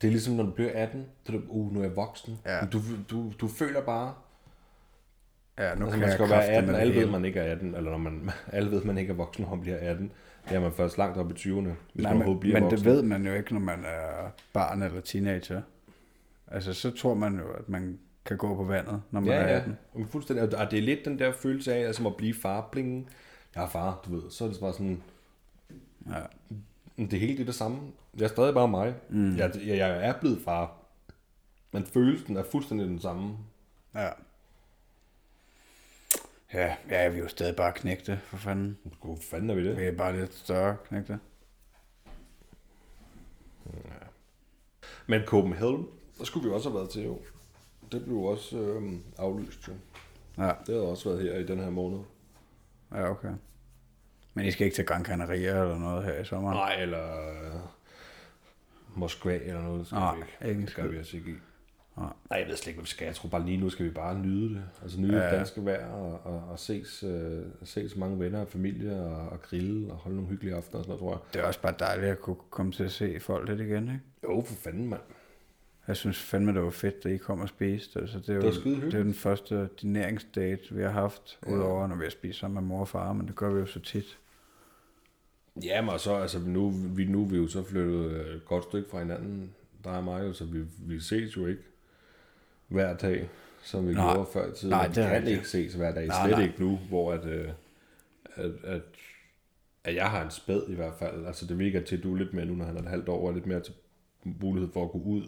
[0.00, 2.38] det er ligesom, når du bliver 18, så er det, uh, nu er jeg voksen.
[2.44, 2.66] Ja.
[2.66, 2.80] Du,
[3.10, 4.14] du, du føler bare,
[5.58, 7.12] ja, nu Altså, man skal være kraftedeme 18, det alle ved, hele.
[7.12, 9.60] man ikke er 18, eller når man, alle ved, man ikke er voksen, når man
[9.60, 10.12] bliver 18.
[10.48, 12.78] Det er man først langt op i 20'erne, hvis Nej, man men, bliver men voksen.
[12.78, 15.62] det ved man jo ikke, når man er barn eller teenager.
[16.46, 19.48] Altså, så tror man jo, at man kan gå på vandet, når man Ja, er
[19.48, 19.56] ja.
[19.56, 19.78] 18.
[19.94, 20.58] Men fuldstændig.
[20.58, 23.08] Og det er lidt den der følelse af, altså at blive far, bling.
[23.54, 24.30] Jeg er far, du ved.
[24.30, 25.02] Så er det bare sådan,
[26.10, 26.20] Ja.
[27.04, 27.78] det er helt det, det samme.
[28.16, 28.94] Jeg er stadig bare mig.
[29.10, 29.36] Mm.
[29.36, 30.76] Jeg, jeg, jeg er blevet far.
[31.72, 33.36] Men følelsen er fuldstændig den samme.
[33.94, 34.08] Ja.
[36.54, 38.78] Ja, ja, vi er jo stadig bare knægte, for fanden.
[39.02, 39.76] Hvor fanden er vi det?
[39.76, 41.18] Vi er bare lidt større knægte.
[45.06, 45.86] Men Copenhagen,
[46.18, 47.18] der skulle vi også have været til jo.
[47.92, 49.72] Det blev også øh, aflyst jo.
[50.38, 51.98] Ja, Det har også været her i den her måned.
[52.92, 53.32] ja, okay.
[54.34, 56.56] Men I skal ikke til Gran Canaria eller noget her i sommeren?
[56.56, 57.60] Nej, eller øh,
[58.96, 60.60] Moskva eller noget, skal Nej, vi ikke.
[60.60, 61.34] ikke skal vi altså ikke i.
[61.96, 62.08] Nej.
[62.30, 63.04] Jeg ved slet ikke, hvad vi skal.
[63.04, 64.62] Jeg tror bare lige nu skal vi bare nyde det.
[64.82, 65.24] Altså nyde ja.
[65.24, 69.42] Det danske vejr og, og, og ses, øh, ses mange venner og familie og, og
[69.42, 71.34] grille og holde nogle hyggelige aftener og sådan noget, tror jeg.
[71.34, 74.00] Det er også bare dejligt at kunne komme til at se folk lidt igen, ikke?
[74.24, 75.00] Jo, for fanden, mand.
[75.88, 78.00] Jeg synes fandme, det var fedt, at I kom og spiste.
[78.00, 78.84] Altså, det, er jo, Det var hyggeligt.
[78.84, 81.52] det er jo den første dineringsdate, vi har haft, ja.
[81.52, 83.66] udover når vi har spist sammen med mor og far, men det gør vi jo
[83.66, 84.18] så tit.
[85.64, 88.44] Ja, men og så, altså nu, vi, nu er vi jo så flyttet øh, et
[88.44, 91.62] godt stykke fra hinanden, der er mig jo, så vi, vi ses jo ikke
[92.72, 93.28] hver dag,
[93.62, 94.14] som vi Nej.
[94.14, 94.70] gjorde før i tiden.
[94.70, 96.46] Nej, det kan ikke ses hver dag, Nej, slet nej.
[96.46, 97.48] ikke nu, hvor at, øh,
[98.34, 98.82] at, at,
[99.84, 101.26] at jeg har en spæd i hvert fald.
[101.26, 103.08] Altså det virker til, at du er lidt mere nu, når han er et halvt
[103.08, 103.74] år, og lidt mere til,
[104.24, 105.22] mulighed for at gå ud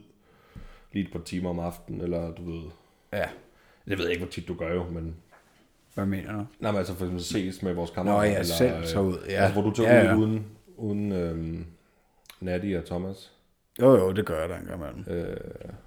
[0.92, 2.62] lige et par timer om aftenen, eller du ved,
[3.12, 3.24] Ja,
[3.86, 5.16] jeg ved ikke, hvor tit du gør jo, men
[5.94, 6.46] hvad mener du?
[6.60, 8.30] Nej, men altså for eksempel ses med vores kammerater.
[8.30, 9.32] Nå, jeg selv tager ud, ja.
[9.32, 10.16] Altså, hvor du tager Ja, ud ja.
[10.16, 11.66] uden, uden øhm,
[12.40, 13.32] Natty og Thomas.
[13.80, 15.04] Jo, jo, det gør jeg da en gang imellem.
[15.24, 15.36] Øh,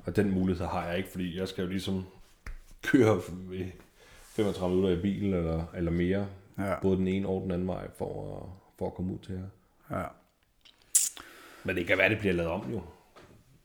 [0.05, 2.05] og den mulighed har jeg ikke, fordi jeg skal jo ligesom
[2.83, 3.21] køre
[3.53, 3.71] i
[4.23, 6.27] 35 minutter i bil eller, eller mere.
[6.59, 9.33] Ja, Både den ene og den anden vej for at, for at komme ud til
[9.33, 9.97] jer.
[9.99, 10.05] ja.
[11.63, 12.81] Men det kan være, det bliver lavet om jo.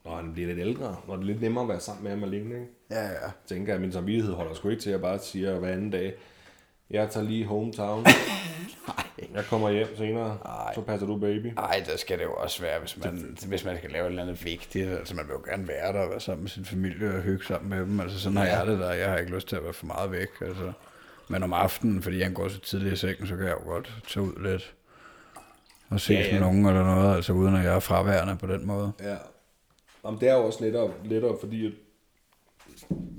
[0.04, 0.96] Når han bliver lidt ældre.
[1.08, 2.54] Når det er lidt nemmere at være sammen med ham alene.
[2.54, 2.66] Ikke?
[2.90, 3.08] Ja, ja.
[3.10, 5.90] Jeg tænker, at min samvittighed holder sgu ikke til, at jeg bare siger hver anden
[5.90, 6.14] dag,
[6.92, 8.06] jeg tager lige hometown.
[9.34, 10.74] jeg kommer hjem senere, Ej.
[10.74, 11.52] så passer du baby.
[11.56, 14.22] Ej, der skal det jo også være, hvis man, hvis man skal lave et eller
[14.22, 14.88] andet vigtigt.
[14.90, 17.44] Altså, man vil jo gerne være der og være sammen med sin familie og hygge
[17.44, 18.00] sammen med dem.
[18.00, 18.92] Altså, sådan har jeg det der.
[18.92, 20.28] Jeg har ikke lyst til at være for meget væk.
[20.40, 20.72] Altså.
[21.28, 24.02] Men om aftenen, fordi han går så tidligt i sengen, så kan jeg jo godt
[24.08, 24.74] tage ud lidt
[25.90, 26.26] og ses Ja, ja, ja.
[26.26, 26.32] ja.
[26.32, 28.92] med nogen eller noget, altså uden at jeg er fraværende på den måde.
[29.00, 29.16] Ja.
[30.04, 31.72] Jamen, det er jo også lettere, lettere fordi at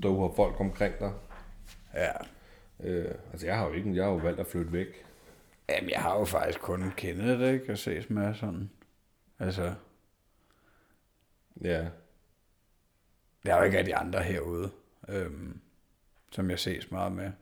[0.02, 1.12] du har folk omkring dig.
[1.94, 2.10] Ja.
[2.84, 5.04] Øh, altså, jeg har jo ikke, jeg har jo valgt at flytte væk.
[5.68, 7.72] Jamen, jeg har jo faktisk kun kendet det, ikke?
[7.72, 8.70] At ses med sådan.
[9.38, 9.74] Altså,
[11.62, 11.86] Ja.
[13.44, 14.70] jeg har jo ikke af de andre herude,
[15.08, 15.60] øhm,
[16.30, 17.32] som jeg ses meget med.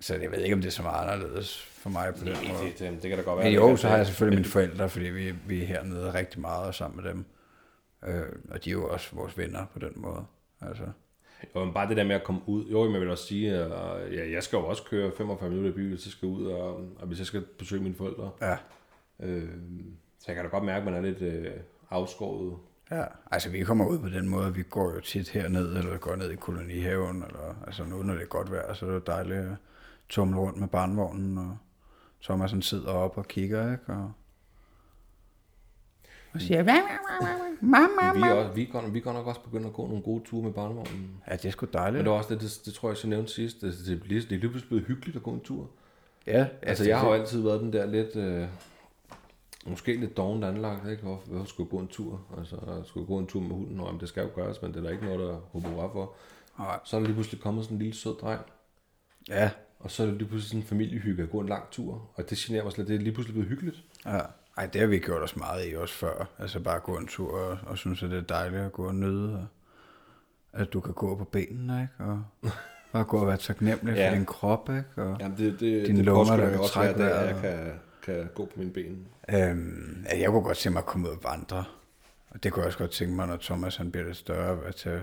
[0.00, 2.70] Så jeg ved ikke, om det er så meget anderledes for mig på den måde.
[2.70, 3.44] det, det, det, kan da godt være.
[3.44, 6.40] Men det jo, så har jeg selvfølgelig mine forældre, fordi vi, vi er hernede rigtig
[6.40, 7.24] meget og sammen med dem.
[8.04, 10.24] Øh, og de er jo også vores venner på den måde.
[10.60, 10.84] Altså,
[11.54, 12.66] Jo, men bare det der med at komme ud.
[12.66, 13.70] Jo, men jeg vil også sige, at
[14.12, 17.06] ja, jeg skal jo også køre 45 minutter i byen, jeg skal ud, og, og
[17.06, 18.30] hvis jeg skal besøge mine forældre.
[18.40, 18.56] ja.
[19.20, 19.48] Øh,
[20.18, 21.52] så jeg kan da godt mærke, at man er lidt øh,
[21.90, 22.56] afskåret.
[22.90, 26.16] Ja, altså vi kommer ud på den måde, vi går jo tit herned, eller går
[26.16, 29.38] ned i kolonihaven, eller altså nu når det er godt vejr, så er det dejligt
[29.38, 29.56] at
[30.08, 31.56] tumle rundt med barnvognen, og
[32.22, 33.84] Thomas han sidder op og kigger, ikke?
[33.92, 34.12] Og,
[36.32, 36.62] og siger,
[37.62, 39.16] "Hva, hva, hva, hva, hva, mamma, Vi er, også, vi, er godt, vi er godt
[39.16, 41.10] nok også begyndt at gå nogle gode ture med barnevognen.
[41.30, 42.04] Ja, det er sgu Men dejligt.
[42.04, 43.60] det var også det, det, det tror jeg, jeg nævnte sidst.
[43.60, 45.70] Det, det, det, det er lige pludselig blevet hyggeligt at gå en tur.
[46.26, 48.16] Ja, Altså, jeg har jo altid været den der lidt...
[48.16, 48.46] Øh,
[49.66, 51.02] måske lidt dovent anlagt, ikke?
[51.02, 52.20] Hvorfor, hvorfor skulle jeg gå en tur?
[52.38, 53.76] Altså, jeg skulle gå en tur med hunden.
[53.76, 56.14] Nå, jamen, det skal jo gøres, men det er der ikke noget, der hurra for.
[56.58, 56.78] Nej.
[56.84, 58.40] Så er der lige pludselig kommet sådan en lille sød dreng.
[59.28, 59.50] Ja,
[59.80, 62.10] Og så er det lige pludselig sådan en familiehygge at gå en lang tur.
[62.14, 62.88] Og det generer mig slet.
[62.88, 63.84] Det er lige pludselig blevet hyggeligt.
[64.06, 64.20] ja.
[64.62, 66.26] Ej, det har vi gjort os meget i også før.
[66.38, 68.94] Altså bare gå en tur og, og synes, at det er dejligt at gå og
[68.94, 69.34] nyde.
[69.34, 69.46] Og,
[70.60, 72.10] at du kan gå på benene, ikke?
[72.10, 72.22] Og
[72.92, 74.10] bare gå og være taknemmelig Ja.
[74.10, 75.02] for din krop, ikke?
[75.02, 77.26] Og, Jamen, det, det, Dine det lunger, der kan også trække vejret.
[77.26, 79.06] jeg kan, kan gå på mine ben.
[79.34, 81.64] Øhm, at jeg kunne godt tænke mig at komme ud og vandre.
[82.30, 84.74] Og det kunne jeg også godt tænke mig, når Thomas han bliver lidt større, at
[84.74, 85.02] tage,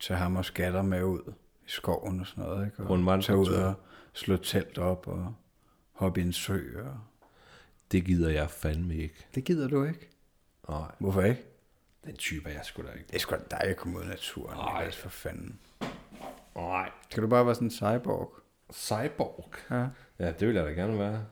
[0.00, 1.32] tage ham og skatter med ud
[1.66, 2.66] i skoven og sådan noget.
[2.66, 2.82] Ikke?
[2.82, 3.74] Og tage ud og
[4.12, 5.34] slå telt op og
[5.92, 6.60] hoppe i en sø.
[6.84, 6.98] Og...
[7.92, 9.14] Det gider jeg fandme ikke.
[9.34, 10.08] Det gider du ikke.
[10.68, 11.42] Nej, Hvorfor ikke?
[12.04, 13.06] den type er jeg sgu da ikke.
[13.06, 14.56] Det er sgu da dejligt at komme ud i naturen.
[14.56, 14.90] Nej.
[14.90, 15.58] For fanden.
[16.56, 16.90] Nej.
[17.10, 18.32] Skal du bare være sådan en cyborg?
[18.72, 19.54] Cyborg.
[19.70, 19.86] Ja.
[20.18, 21.24] Ja, det vil jeg da gerne være.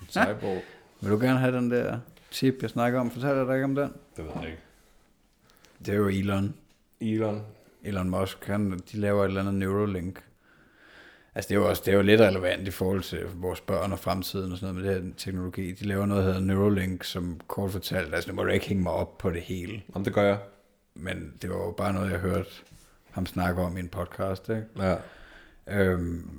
[0.00, 0.62] En Cyborg.
[1.00, 3.10] Vil du gerne have den der tip, jeg snakker om?
[3.10, 3.92] Fortæller jeg dig ikke om den?
[4.16, 4.62] det ved jeg ikke.
[5.78, 6.54] Det er jo Elon.
[7.00, 7.46] Elon.
[7.82, 10.24] Elon Musk, han, de laver et eller andet Neuralink.
[11.38, 13.92] Altså det er jo også det er jo lidt relevant i forhold til vores børn
[13.92, 15.72] og fremtiden og sådan noget med det her teknologi.
[15.72, 18.82] De laver noget, der hedder Neuralink, som kort fortalt, altså nu må du ikke hænge
[18.82, 20.38] mig op på det hele, Jamen, det gør jeg.
[20.94, 22.50] men det var jo bare noget, jeg hørte
[23.10, 24.64] ham snakke om i en podcast, ikke?
[24.78, 24.96] Ja.
[25.66, 26.30] Øhm,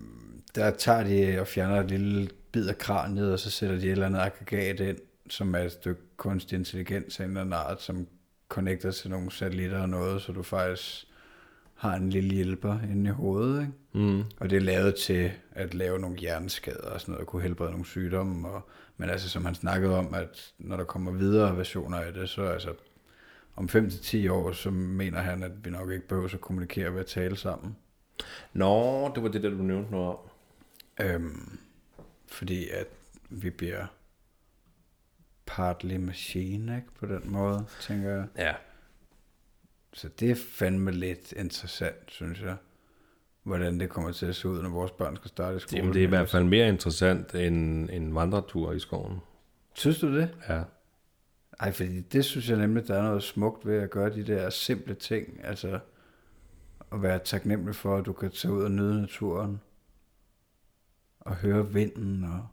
[0.55, 3.91] der tager de og fjerner et lille bid af kraniet, og så sætter de et
[3.91, 4.97] eller andet aggregat ind,
[5.29, 8.07] som er et stykke kunstig intelligens af en eller anden art, som
[8.49, 11.07] connecter til nogle satellitter og noget, så du faktisk
[11.79, 13.73] har en lille hjælper inde i hovedet, ikke?
[13.93, 14.23] Mm.
[14.37, 17.85] Og det er lavet til at lave nogle hjerneskader og sådan noget, kunne helbrede nogle
[17.85, 18.47] sygdomme.
[18.47, 22.29] Og, men altså, som han snakkede om, at når der kommer videre versioner af det,
[22.29, 22.73] så altså,
[23.55, 27.05] om 5-10 år, så mener han, at vi nok ikke behøver at kommunikere ved at
[27.05, 27.75] tale sammen.
[28.53, 30.17] Nå, det var det der, du nævnte noget om.
[31.01, 31.59] Øhm,
[32.27, 32.87] fordi at
[33.29, 33.85] vi bliver
[35.45, 36.87] partly machine, ikke?
[36.99, 38.27] På den måde, tænker jeg.
[38.37, 38.53] Ja.
[39.93, 42.55] Så det er fandme lidt interessant, synes jeg.
[43.43, 45.77] Hvordan det kommer til at se ud, når vores børn skal starte i skole.
[45.77, 49.19] Jamen, det er i hvert fald mere interessant end en vandretur i skoven.
[49.73, 50.29] Synes du det?
[50.49, 50.63] Ja.
[51.59, 54.49] Ej, fordi det synes jeg nemlig, der er noget smukt ved at gøre de der
[54.49, 55.39] simple ting.
[55.43, 55.79] Altså
[56.91, 59.61] at være taknemmelig for, at du kan tage ud og nyde naturen.
[61.19, 62.47] Og høre vinden og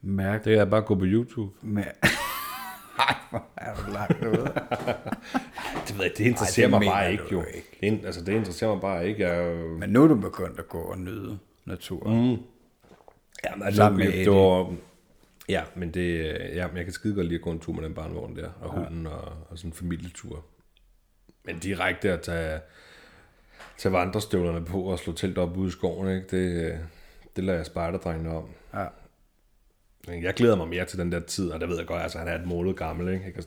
[0.00, 1.54] mærke Det er bare at gå på YouTube.
[1.62, 1.84] med...
[2.98, 4.52] Ej, hvor er du langt ude.
[5.88, 7.44] Det ved jeg, det interesserer Ej, det mig bare ikke, jo.
[7.54, 7.78] ikke.
[7.80, 9.28] Det, altså, det interesserer mig bare ikke.
[9.28, 12.30] Jeg, Men nu er du begyndt at gå og nyde naturen.
[12.30, 12.42] mm.
[13.44, 14.74] Ja, men Sammen med det, var,
[15.48, 16.24] Ja, men det,
[16.54, 18.50] ja, men jeg kan skide godt lide at gå en tur med den barnevogn der,
[18.60, 20.44] og hunden, og, og sådan en familietur.
[21.44, 22.60] Men direkte at tage,
[23.78, 26.26] tage vandrestøvlerne på og slå telt op ude i skoven, ikke?
[26.30, 26.78] Det,
[27.36, 28.48] det lader jeg spejderdrengene om.
[28.74, 28.86] Ja.
[30.08, 32.28] Jeg glæder mig mere til den der tid, og det ved jeg godt, altså han
[32.28, 33.24] er et målet gammel, ikke?
[33.24, 33.44] Jeg kan-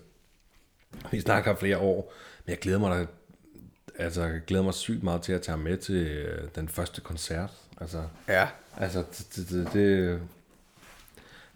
[1.12, 2.14] Vi snakker flere år,
[2.46, 3.06] men jeg glæder mig da,
[4.04, 7.52] altså jeg glæder mig sygt meget til at tage med til øh, den første koncert.
[7.82, 8.48] Altså, Ja.
[8.78, 9.04] Altså,
[9.36, 10.22] det, det, det,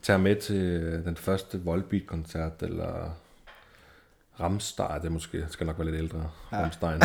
[0.01, 3.17] tager med til den første Volbeat-koncert, eller
[4.39, 6.57] Ramstein, det måske, skal nok være lidt ældre, ja.
[6.57, 7.01] Ramstein.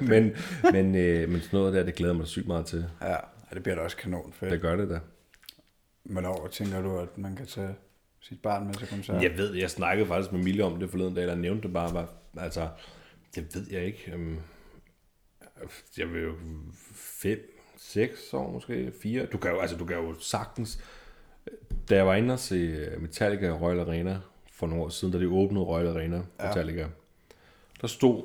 [0.10, 0.32] men,
[0.72, 2.86] men, øh, men sådan noget der, det glæder mig sygt meget til.
[3.02, 3.16] Ja,
[3.54, 4.52] det bliver da også kanon fedt.
[4.52, 4.98] Det gør det da.
[6.08, 7.74] Hvornår tænker du, at man kan tage
[8.20, 9.22] sit barn med til koncert?
[9.22, 11.94] Jeg ved, jeg snakkede faktisk med Mille om det forleden dag, eller nævnte det bare,
[11.94, 12.68] var, altså,
[13.34, 14.12] det ved jeg ikke.
[14.12, 14.38] øhm,
[15.98, 16.32] Jeg vil jo
[16.94, 19.26] fem, seks år måske, fire.
[19.26, 20.84] Du kan jo, altså, du kan jo sagtens...
[21.88, 24.20] Da jeg var inde og se Metallica i Royal Arena
[24.52, 26.86] for nogle år siden, da de åbnede Royal Arena, Metallica,
[27.80, 28.24] der stod,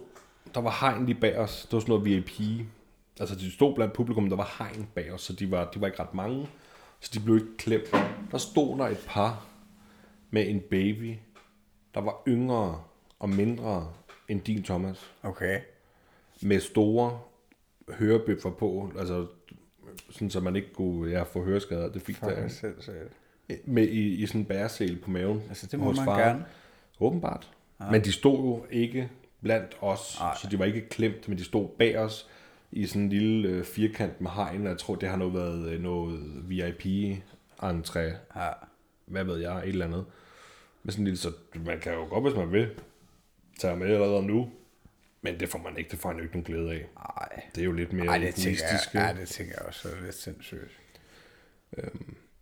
[0.53, 1.61] der var hegn lige bag os.
[1.65, 2.65] Det var sådan noget VIP.
[3.19, 5.87] Altså, de stod blandt publikum, der var hegn bag os, så de var, de var
[5.87, 6.47] ikke ret mange.
[7.03, 7.91] Så de blev ikke klemt.
[8.31, 9.45] Der stod der et par
[10.29, 11.15] med en baby,
[11.93, 12.83] der var yngre
[13.19, 13.93] og mindre
[14.27, 15.59] end din Thomas, Okay.
[16.41, 17.19] med store
[17.89, 19.27] hørebøffer på, altså
[20.09, 22.49] sådan så man ikke kunne ja, få høreskader, det fik der,
[23.65, 25.41] med i, i sådan en bæresel på maven.
[25.49, 26.19] Altså, det må man faren.
[26.19, 26.45] gerne.
[26.99, 27.51] Åbenbart.
[27.79, 27.91] Ja.
[27.91, 29.09] Men de stod jo ikke
[29.41, 30.17] blandt os.
[30.21, 30.35] Ej.
[30.41, 32.29] så de var ikke klemt, men de stod bag os
[32.75, 35.69] i sådan en lille øh, firkant med hegn, og jeg tror, det har noget været
[35.71, 36.19] øh, noget
[36.49, 38.49] VIP-entré, Ja.
[39.05, 40.05] hvad ved jeg, et eller andet.
[40.83, 41.31] Men sådan en lille, så
[41.65, 42.69] man kan jo godt, hvis man vil,
[43.59, 44.49] tage med allerede nu,
[45.21, 46.87] men det får man ikke, det får man jo ikke nogen glæde af.
[47.21, 47.41] Ej.
[47.55, 48.95] Det er jo lidt mere Ej, det tænker jeg, egoistisk.
[48.95, 50.79] ja, det tænker jeg også, det er lidt sindssygt.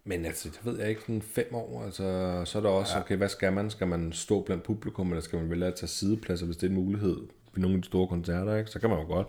[0.04, 2.04] Men altså, det ved jeg ikke, sådan fem år, altså,
[2.46, 3.70] så er der også, okay, hvad skal man?
[3.70, 6.70] Skal man stå blandt publikum, eller skal man vælge at tage sidepladser, hvis det er
[6.70, 7.18] en mulighed
[7.56, 8.72] nogle af de store koncerter, ikke?
[8.72, 9.28] Så kan man jo godt.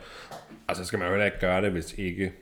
[0.68, 2.33] Altså, skal man jo heller ikke gøre det, hvis ikke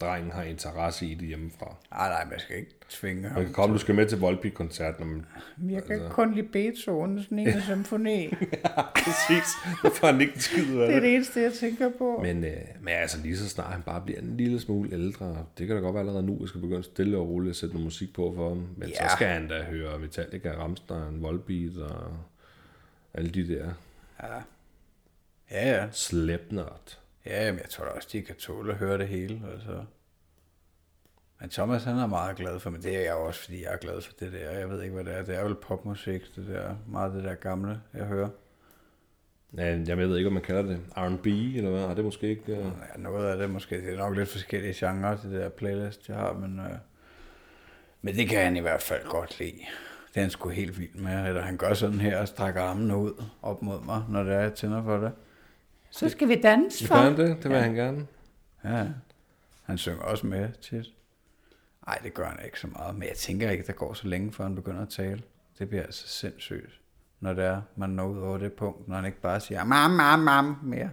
[0.00, 1.76] drengen har interesse i det hjemmefra.
[1.92, 3.36] Ej, nej, man skal ikke tvinge ham.
[3.36, 5.26] Man kan komme, du skal med til Volbeat-koncert, når man...
[5.70, 6.08] Jeg kan altså.
[6.08, 7.46] kun lide Beethovens 9.
[7.60, 8.28] symfoni.
[9.04, 9.44] Præcis,
[9.82, 12.20] det får han ikke en skid af Det er det eneste, jeg tænker på.
[12.22, 15.66] Men, øh, men altså lige så snart han bare bliver en lille smule ældre, det
[15.66, 17.84] kan da godt være allerede nu, jeg skal begynde stille og roligt at sætte noget
[17.84, 18.68] musik på for ham.
[18.76, 18.94] Men ja.
[19.00, 19.08] Ja.
[19.08, 22.12] så skal han da høre Metallica, Rammstein, Volbeat og
[23.14, 23.70] alle de der
[24.22, 24.40] Ja.
[25.52, 25.88] Ja, ja.
[25.90, 26.98] Slipknot.
[27.26, 29.42] Ja, men jeg tror da også, de kan tåle at høre det hele.
[29.52, 29.84] Altså.
[31.40, 33.76] Men Thomas, han er meget glad for, men det er jeg også, fordi jeg er
[33.76, 34.50] glad for det der.
[34.50, 35.22] Jeg ved ikke, hvad det er.
[35.22, 36.76] Det er vel popmusik, det der.
[36.86, 38.28] Meget det der gamle, jeg hører.
[39.56, 41.82] Ja, jeg ved ikke, om man kalder det R&B, eller hvad?
[41.82, 42.52] Er det måske ikke...
[42.52, 42.58] Uh...
[42.58, 43.76] Ja, noget af det måske.
[43.76, 46.76] Det er nok lidt forskellige genrer, det der playlist, jeg har, men, øh,
[48.02, 49.58] men det kan han i hvert fald godt lide.
[50.08, 51.26] Det er han sgu helt vild med.
[51.26, 54.40] Eller han gør sådan her og strækker armene ud op mod mig, når det er,
[54.40, 55.12] jeg tænder for det.
[55.92, 57.36] Så skal vi danse Gør han det?
[57.42, 57.62] Det vil ja.
[57.62, 58.06] han gerne.
[58.64, 58.86] Ja,
[59.64, 60.86] han synger også med tit.
[61.86, 62.94] Nej, det gør han ikke så meget.
[62.94, 65.22] Men jeg tænker ikke, der går så længe, før han begynder at tale.
[65.58, 66.80] Det bliver altså sindssygt,
[67.20, 69.90] når det er, man når ud over det punkt, når han ikke bare siger, mam,
[69.90, 70.90] mam, mam, mere.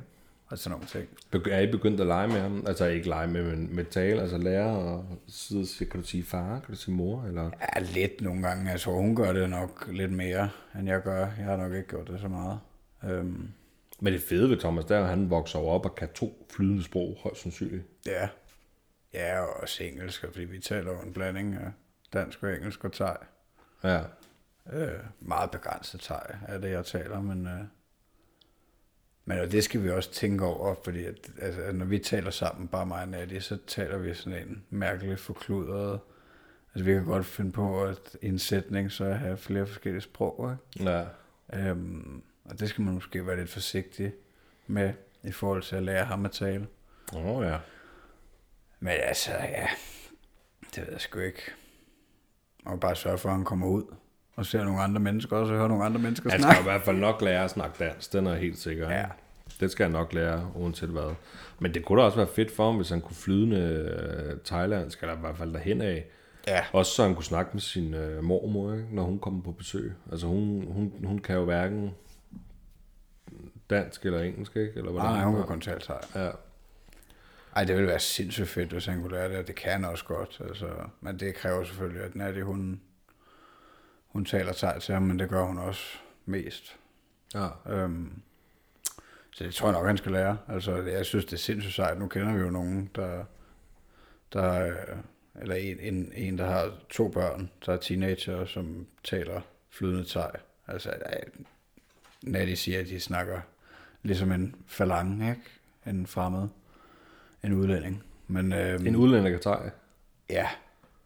[0.48, 1.08] Og sådan nogle ting.
[1.36, 2.64] Begy- Er I begyndt at lege med ham?
[2.68, 6.06] Altså ikke lege med, men med tale, altså lære og sidde og sige, kan du
[6.08, 7.44] sige far, kan du sige mor, eller...
[7.76, 8.72] Ja, lidt nogle gange.
[8.72, 11.20] Jeg tror, hun gør det nok lidt mere, end jeg gør.
[11.20, 12.60] Jeg har nok ikke gjort det så meget.
[13.04, 13.50] Øhm,
[14.00, 17.18] Men det fede ved Thomas, er, at han vokser op og kan to flydende sprog,
[17.24, 17.84] højst sandsynligt.
[18.06, 18.30] ja.
[19.14, 21.72] Ja, og også engelsk, fordi vi taler jo en blanding af
[22.14, 23.16] dansk og engelsk og thai.
[23.84, 24.02] Ja.
[24.74, 27.60] Øh, meget begrænset thai er det, jeg taler, men, øh,
[29.26, 32.30] men og det skal vi også tænke over, fordi at, altså, at når vi taler
[32.30, 36.00] sammen, bare mig og Nadia, så taler vi sådan en mærkelig forkludret.
[36.74, 40.52] Altså vi kan godt finde på at i en sætning, så have flere forskellige sprog,
[40.52, 40.92] ikke?
[40.92, 41.06] Ja.
[41.54, 44.12] Øhm, og det skal man måske være lidt forsigtig
[44.68, 44.94] med,
[45.24, 46.68] i forhold til at lære ham at tale.
[47.16, 47.58] Åh oh, ja.
[48.80, 49.68] Men altså, ja,
[50.76, 51.42] det ved jeg sgu ikke.
[52.66, 53.84] Må bare sørge for, at han kommer ud
[54.36, 56.70] og ser nogle andre mennesker også, og hører nogle andre mennesker Han skal snakke.
[56.70, 58.92] i hvert fald nok lære at snakke dansk, den er helt sikker.
[58.92, 59.06] Ja.
[59.60, 61.16] Det skal han nok lære, uanset hvad.
[61.60, 65.02] Men det kunne da også være fedt for ham, hvis han kunne flydende øh, thailandsk,
[65.02, 66.06] eller i hvert fald derhen af.
[66.48, 68.86] Ja, Også så han kunne snakke med sin øh, mormor, ikke?
[68.92, 69.94] når hun kommer på besøg.
[70.12, 71.92] Altså hun, hun, hun kan jo hverken
[73.70, 74.74] dansk eller engelsk, ikke?
[74.76, 75.98] Eller hvordan nej, hun kan kun tale thai.
[76.16, 76.32] Ja.
[77.56, 79.86] Ej, det ville være sindssygt fedt, hvis han kunne lære det, og det kan han
[79.86, 80.42] også godt.
[80.48, 80.70] Altså,
[81.02, 82.82] men det kræver selvfølgelig, at Nadia, hun,
[84.08, 86.76] hun taler thai til ham, men det gør hun også mest.
[87.36, 87.48] ja.
[87.68, 88.22] Øhm,
[89.32, 90.38] så det tror jeg nok, han skal lære.
[90.48, 92.00] Altså, jeg synes, det er sindssygt sejt.
[92.00, 93.24] Nu kender vi jo nogen, der,
[94.34, 94.98] der øh,
[95.42, 100.32] eller en, en, en, der har to børn, der er teenager, som taler flydende thai.
[100.68, 100.94] Altså,
[102.24, 103.42] Natty siger, at de snakker
[104.04, 105.42] ligesom en falang, ikke?
[105.86, 106.48] En fremmed,
[107.44, 108.04] en udlænding.
[108.28, 109.72] Men, øhm, En udlænder kan tage.
[110.30, 110.48] Ja,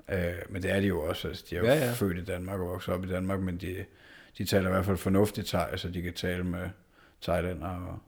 [0.10, 1.28] øh, men det er de jo også.
[1.28, 1.86] Altså, de er jo Ja, ja, ja.
[1.86, 1.94] ja.
[1.94, 3.86] født i Danmark og vokset op i Danmark, men de,
[4.38, 6.70] de taler i hvert fald fornuftigt thai, så de kan tale med
[7.22, 7.68] thailander.
[7.68, 8.00] Og,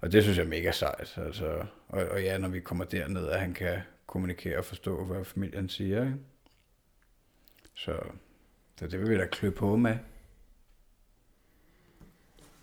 [0.00, 1.14] og det synes jeg er mega sejt.
[1.16, 5.24] Altså, og, og ja, når vi kommer derned, at han kan kommunikere og forstå, hvad
[5.24, 6.02] familien siger.
[6.04, 6.16] Ikke?
[7.74, 7.98] Så,
[8.78, 9.96] så det vil vi da klø på med.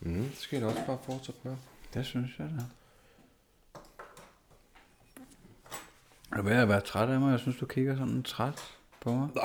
[0.02, 1.56] Mm, det skal jeg også bare fortsætte med.
[1.94, 2.64] Det synes jeg da.
[6.32, 7.32] Er du ved at være træt af mig?
[7.32, 8.62] Jeg synes, du kigger sådan træt
[9.02, 9.30] på mig.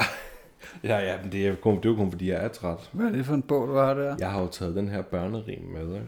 [0.85, 2.91] Ja, ja, men det er, kun, det er jo kun, fordi jeg er træt.
[2.93, 4.17] Hvad er det for en bog, du har der?
[4.19, 6.07] Jeg har jo taget den her børnerim med, ikke?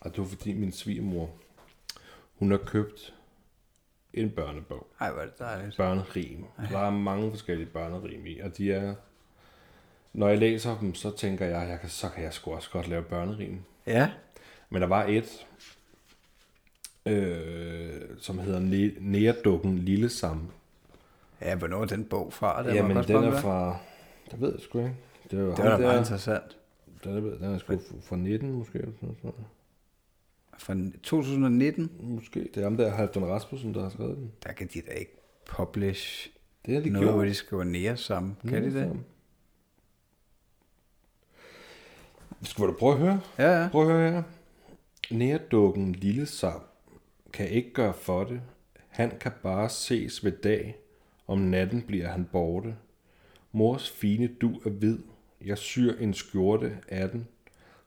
[0.00, 1.30] og det var fordi min svigermor,
[2.38, 3.14] hun har købt
[4.14, 4.86] en børnebog.
[5.00, 5.76] Ej, hvor er det dejligt.
[5.76, 6.44] Børnerim.
[6.70, 8.94] Der er mange forskellige børnerim i, og de er...
[10.12, 12.88] Når jeg læser dem, så tænker jeg, jeg kan, så kan jeg sgu også godt
[12.88, 13.62] lave børnerim.
[13.86, 14.10] Ja,
[14.70, 15.46] Men der var et,
[17.06, 18.60] øh, som hedder
[19.00, 20.48] Næredukken Lille Sam.
[21.40, 22.62] Ja, hvornår er den bog fra?
[22.66, 23.78] Den Jamen, den er fra...
[24.30, 24.94] Det ved jeg sgu ikke.
[25.30, 26.56] Det, var Det var da meget der, interessant.
[27.04, 28.78] den, er, den er sgu fra 19, måske.
[28.78, 29.36] Eller sådan noget.
[30.58, 32.40] Fra 2019, Måske.
[32.40, 34.32] Det er ham der, Halvdan Rasmussen, der har skrevet den.
[34.44, 35.12] der kan de da ikke
[35.56, 36.30] publish
[36.66, 37.28] Det har de noget, hvor gjort.
[37.28, 38.36] de skriver nære sammen.
[38.48, 39.00] Kan de det?
[42.42, 43.20] Skal du prøve at høre?
[43.38, 43.68] Ja, ja.
[43.68, 44.22] Prøv at høre her.
[45.10, 46.60] Nærdukken Lille Sam
[47.32, 48.40] kan ikke gøre for det.
[48.88, 50.76] Han kan bare ses ved dag.
[51.26, 52.76] Om natten bliver han borte.
[53.52, 54.98] Mors fine du er hvid.
[55.44, 57.26] Jeg syr en skjorte af den.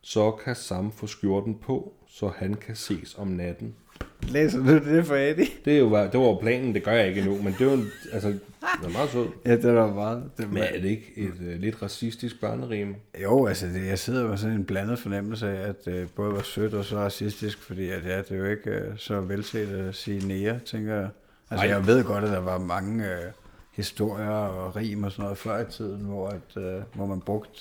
[0.01, 3.75] Så kan Sam få skjorten på, så han kan ses om natten.
[4.21, 5.47] Læser du det for Eddie?
[5.65, 7.77] Det, er jo, det var planen, det gør jeg ikke endnu, men det jo
[8.13, 8.29] altså,
[8.61, 9.27] det er meget sød.
[9.45, 10.23] Ja, det var meget.
[10.37, 12.95] Det Men er det ikke et uh, lidt racistisk børnerim?
[13.23, 16.41] Jo, altså det, jeg sidder med sådan en blandet fornemmelse af, at det både var
[16.41, 19.95] sødt og så racistisk, fordi at, ja, det er jo ikke øh, så velset at
[19.95, 21.09] sige nære, tænker jeg.
[21.49, 21.73] Altså Ej.
[21.73, 23.31] jeg ved godt, at der var mange øh,
[23.71, 27.59] historier og rim og sådan noget før i tiden, hvor, at, øh, hvor man brugte,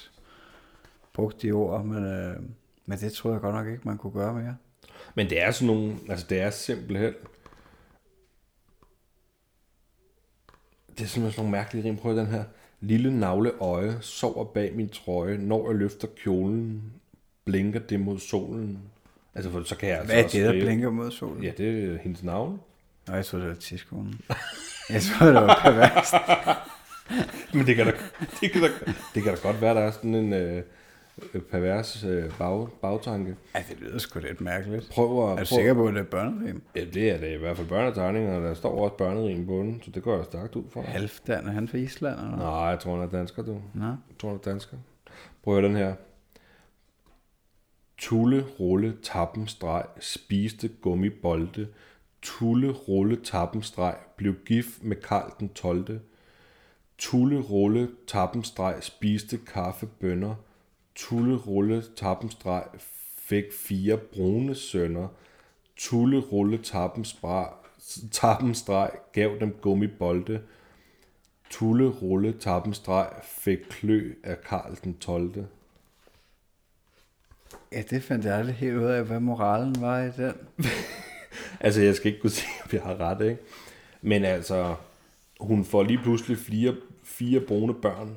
[1.12, 2.36] brugte de ord, men, øh,
[2.86, 4.56] men det tror jeg godt nok ikke, man kunne gøre mere.
[5.14, 7.12] Men det er sådan nogle, altså det er simpelthen,
[10.98, 11.96] det er simpelthen sådan nogle mærkelige rim.
[11.96, 12.44] Prøv den her.
[12.80, 16.82] Lille navle øje sover bag min trøje, når jeg løfter kjolen,
[17.44, 18.78] blinker det mod solen.
[19.34, 21.44] Altså, for så kan jeg altså Hvad er det, der blinker mod solen?
[21.44, 22.60] Ja, det er hendes navn.
[23.06, 24.20] Nå, jeg troede, det var tidskonen.
[24.90, 26.14] jeg troede, det var perverst.
[27.54, 27.92] Men det kan da,
[28.40, 28.68] det kan da,
[29.14, 30.62] det kan da godt være, der er sådan en øh,
[31.50, 33.36] pervers øh, bag, bagtanke.
[33.54, 34.90] Ej, det lyder sgu lidt mærkeligt.
[34.90, 35.38] Prøv at...
[35.38, 36.62] Er du sikker på, at det er børnerim?
[36.76, 39.82] Ja, det er det i hvert fald børnetegninger, og der står også børnerim på den,
[39.84, 40.80] så det går jeg stærkt ud fra.
[40.80, 42.20] Halvdan, er han fra Island?
[42.20, 42.36] Eller?
[42.36, 43.60] Nej, jeg tror, han er dansker, du.
[43.74, 43.84] Nå.
[43.84, 44.76] Jeg tror, han er dansker.
[45.42, 45.94] Prøv at høre den her.
[47.98, 51.68] Tulle, rulle, tappen, streg, spiste gummibolde.
[52.22, 56.00] Tulle, rulle, tappen, streg, blev gift med Karl den 12.
[56.98, 60.34] Tulle, rulle, tappen, streg, spiste kaffebønner.
[60.98, 62.64] Tulle, rulle, tappen, streg,
[63.18, 65.08] fik fire brune sønner.
[65.76, 67.48] Tulle, rulle, tappen, streg,
[68.10, 70.40] tappen, streg, gav dem gummibolde.
[71.50, 75.46] Tulle, rulle, tappen, streg, fik klø af Karl den 12.
[77.72, 80.34] Ja, det fandt jeg aldrig helt ud af, hvad moralen var i den.
[81.60, 83.42] Altså, jeg skal ikke kunne sige, at jeg har ret, ikke?
[84.02, 84.74] Men altså,
[85.40, 88.16] hun får lige pludselig fire, fire brune børn,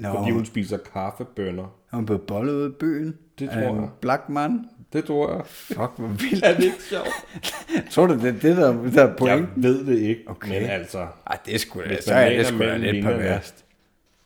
[0.00, 1.64] Nå, fordi hun spiser kaffebønner.
[1.92, 3.18] hun blev bollet ud i byen.
[3.38, 3.88] Det af tror jeg.
[4.00, 4.64] black man.
[4.92, 5.46] Det tror jeg.
[5.46, 6.44] Fuck, hvor vildt.
[6.44, 7.08] Er det ikke sjovt?
[7.90, 9.48] Tror du, det er det, der, der er Jeg point?
[9.56, 10.48] ved det ikke, Okay.
[10.60, 13.64] men altså, Ej, det sgu da, Hvis så er det sgu da lidt perverst.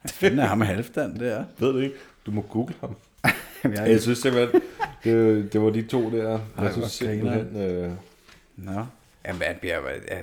[0.02, 1.44] Hvad fanden er ham halvdan der?
[1.58, 1.96] ved det ikke.
[2.26, 2.96] Du må google ham.
[3.64, 4.60] Jeg, Jeg synes simpelthen,
[5.04, 6.28] det, det var de to der.
[6.30, 7.90] Jeg hvor synes simpelthen, øh,
[8.56, 8.84] Nå.
[9.26, 9.78] Jamen, ja,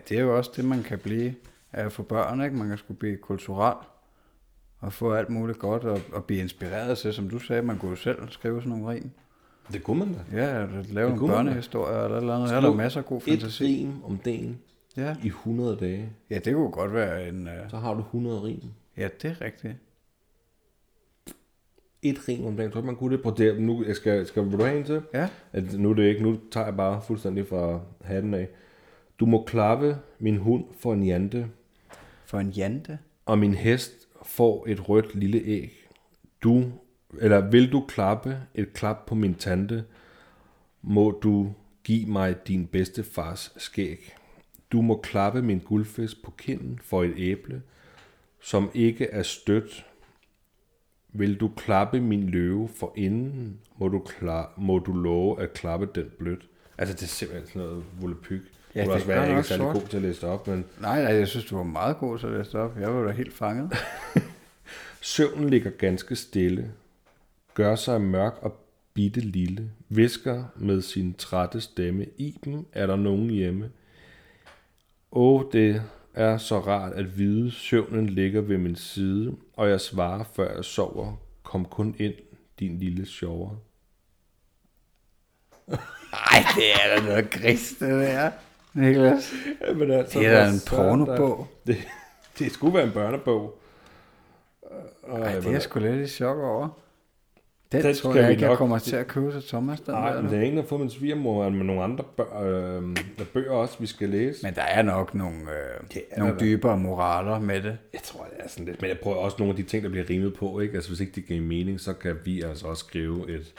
[0.10, 1.36] det er jo også det, man kan blive
[1.74, 2.56] af for børn, ikke?
[2.56, 3.74] Man kan skulle blive kulturel
[4.80, 7.90] og få alt muligt godt og, og blive inspireret til, som du sagde, man kunne
[7.90, 9.10] jo selv skrive sådan nogle rim.
[9.72, 10.38] det kunne man da.
[10.38, 12.50] Ja, eller lave en børnehistorie eller et eller andet.
[12.50, 13.66] Der er der masser af god Et fantasi.
[13.66, 14.60] rim om dagen
[14.98, 15.16] Ja.
[15.24, 16.10] i 100 dage.
[16.30, 17.44] ja, det kunne godt være en...
[17.48, 17.70] Uh...
[17.70, 18.62] Så har du 100 rim.
[18.98, 19.74] Ja, det er rigtigt.
[22.02, 22.72] Et rim om dagen.
[22.72, 23.62] Tror man kunne det på det?
[23.62, 25.02] Nu jeg skal, skal vil du have en til?
[25.14, 25.30] Ja.
[25.54, 28.48] At nu er det ikke, nu tager jeg bare fuldstændig fra hatten af.
[29.20, 31.48] Du må klappe min hund for en jante,
[32.26, 33.00] For en jante.
[33.26, 33.94] og min hest
[34.28, 35.88] får et rødt lille æg.
[36.44, 36.72] Du,
[37.20, 39.86] eller vil du klappe et klap på min tante,
[40.82, 41.54] må du
[41.84, 44.16] give mig din bedste fars skæg.
[44.72, 47.62] Du må klappe min guldfisk på kinden for et æble,
[48.42, 49.86] som ikke er stødt.
[51.10, 55.90] Vil du klappe min løve for inden, må du, klar, må du love at klappe
[55.96, 56.50] den blødt.
[56.78, 58.42] Altså, det er simpelthen sådan noget vullepyg.
[58.76, 60.30] Ja, det det også være, at jeg ikke er særlig god til at læse det
[60.30, 62.80] op, men Nej, nej, jeg synes, du var meget god til at læse det op.
[62.80, 63.74] Jeg var da helt fanget.
[65.02, 66.72] Søvnen ligger ganske stille,
[67.54, 68.56] gør sig mørk og
[68.94, 73.70] bitte lille, visker med sin trætte stemme, Iben, er der nogen hjemme?
[75.12, 75.82] Åh, det
[76.14, 80.66] er så rart at vide, søvnen ligger ved min side, og jeg svarer, før jeg
[80.66, 81.14] sover,
[81.44, 82.14] kom kun ind,
[82.60, 83.50] din lille sjover.
[86.12, 88.32] Nej, det er da noget gris, det der.
[88.78, 89.34] Niklas.
[89.68, 91.48] Jamen, altså, Det er da en pornobog.
[91.68, 91.78] Det,
[92.40, 93.60] det skulle være en børnebog.
[95.08, 96.70] Nej, det er jeg sgu lidt i chok over.
[97.72, 99.80] Den, Den tror skal jeg ikke, jeg nok- kommer til at købe til Thomas.
[99.80, 102.04] Den Nej, der, men det er en, der har fået min svigermor med nogle andre
[102.18, 102.42] bør,
[102.78, 102.96] øh,
[103.34, 104.40] bøger også, vi skal læse.
[104.46, 106.40] Men der er nok nogle, øh, Det er nogle der.
[106.40, 107.78] dybere moraler med det.
[107.94, 108.82] Jeg tror, det er sådan lidt.
[108.82, 110.76] Men jeg prøver også nogle af de ting, der bliver rimet på, ikke?
[110.76, 113.54] Altså, hvis ikke det giver mening, så kan vi altså også skrive et,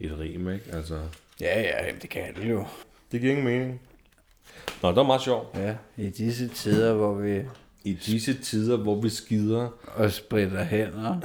[0.00, 0.64] et rim, ikke?
[0.72, 0.98] Altså,
[1.40, 2.64] Ja, ja, jamen, det kan det jo.
[3.12, 3.80] det giver ingen mening.
[4.82, 5.56] Nå, det var meget sjovt.
[5.58, 7.42] Ja, i disse tider, hvor vi
[7.84, 11.20] I disse tider, hvor vi skider, og spritter hænder,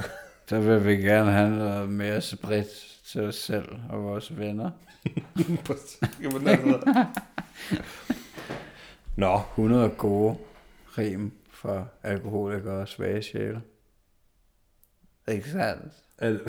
[0.46, 2.66] så vil vi gerne have noget mere sprit
[3.12, 4.70] til os selv og vores venner.
[6.22, 7.04] Jamen, altså.
[9.16, 10.36] Nå, 100 gode
[10.98, 13.60] rim for alkoholikere og svage sjæle.
[15.28, 15.92] Ikke sandt?
[16.18, 16.40] al-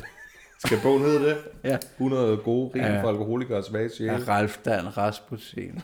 [0.65, 1.37] skal bogen hedde det?
[1.63, 1.77] Ja.
[1.93, 3.03] 100 gode rim Ja.
[3.03, 4.11] for alkoholikere og svage sjæle.
[4.11, 5.81] Af Ralf Dan Rasmussen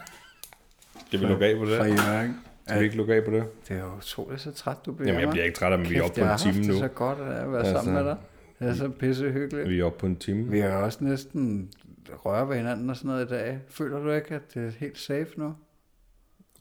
[1.07, 1.77] Skal vi lukke af på det?
[1.77, 2.35] fra Jørgen.
[2.67, 3.45] Skal vi ikke lukke af på det?
[3.67, 5.07] Det er jo utroligt så træt, du bliver.
[5.07, 6.73] Jamen, jeg bliver ikke træt af, men vi er oppe på en time nu.
[6.73, 7.73] det så godt at være Altså.
[7.73, 8.17] sammen med dig.
[8.59, 9.69] Det er så pisse hyggeligt.
[9.69, 10.49] Vi er oppe på en time.
[10.51, 11.69] Vi har også næsten
[12.09, 13.59] rørt ved hinanden og sådan noget i dag.
[13.69, 15.53] Føler du ikke, at det er helt safe nu?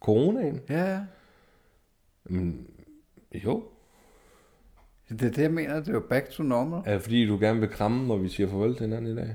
[0.01, 0.61] Coronaen?
[0.69, 1.01] Ja, ja.
[2.25, 2.67] Mm,
[3.35, 3.65] jo.
[5.09, 5.75] Det er det, jeg mener.
[5.81, 6.83] Det er jo back to normal.
[6.87, 9.35] Er det fordi, du gerne vil kramme, når vi siger farvel til hinanden i dag?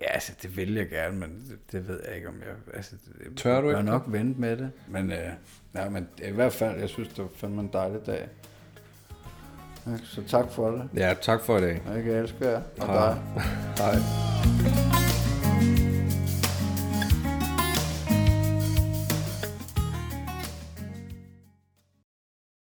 [0.00, 2.74] Ja, altså, det vil jeg gerne, men det, det ved jeg ikke, om jeg...
[2.74, 4.70] Altså, det, Tør du jeg ikke nok vente med det.
[4.88, 5.18] Men, øh,
[5.74, 8.28] ja, men i hvert fald, jeg synes, det var fandme en dejlig dag.
[10.04, 10.88] Så tak for det.
[10.96, 11.82] Ja, tak for i dag.
[11.86, 12.62] Jeg elsker jer.
[12.80, 13.14] Og Hej.
[13.14, 13.42] dig.
[13.78, 14.89] Hej.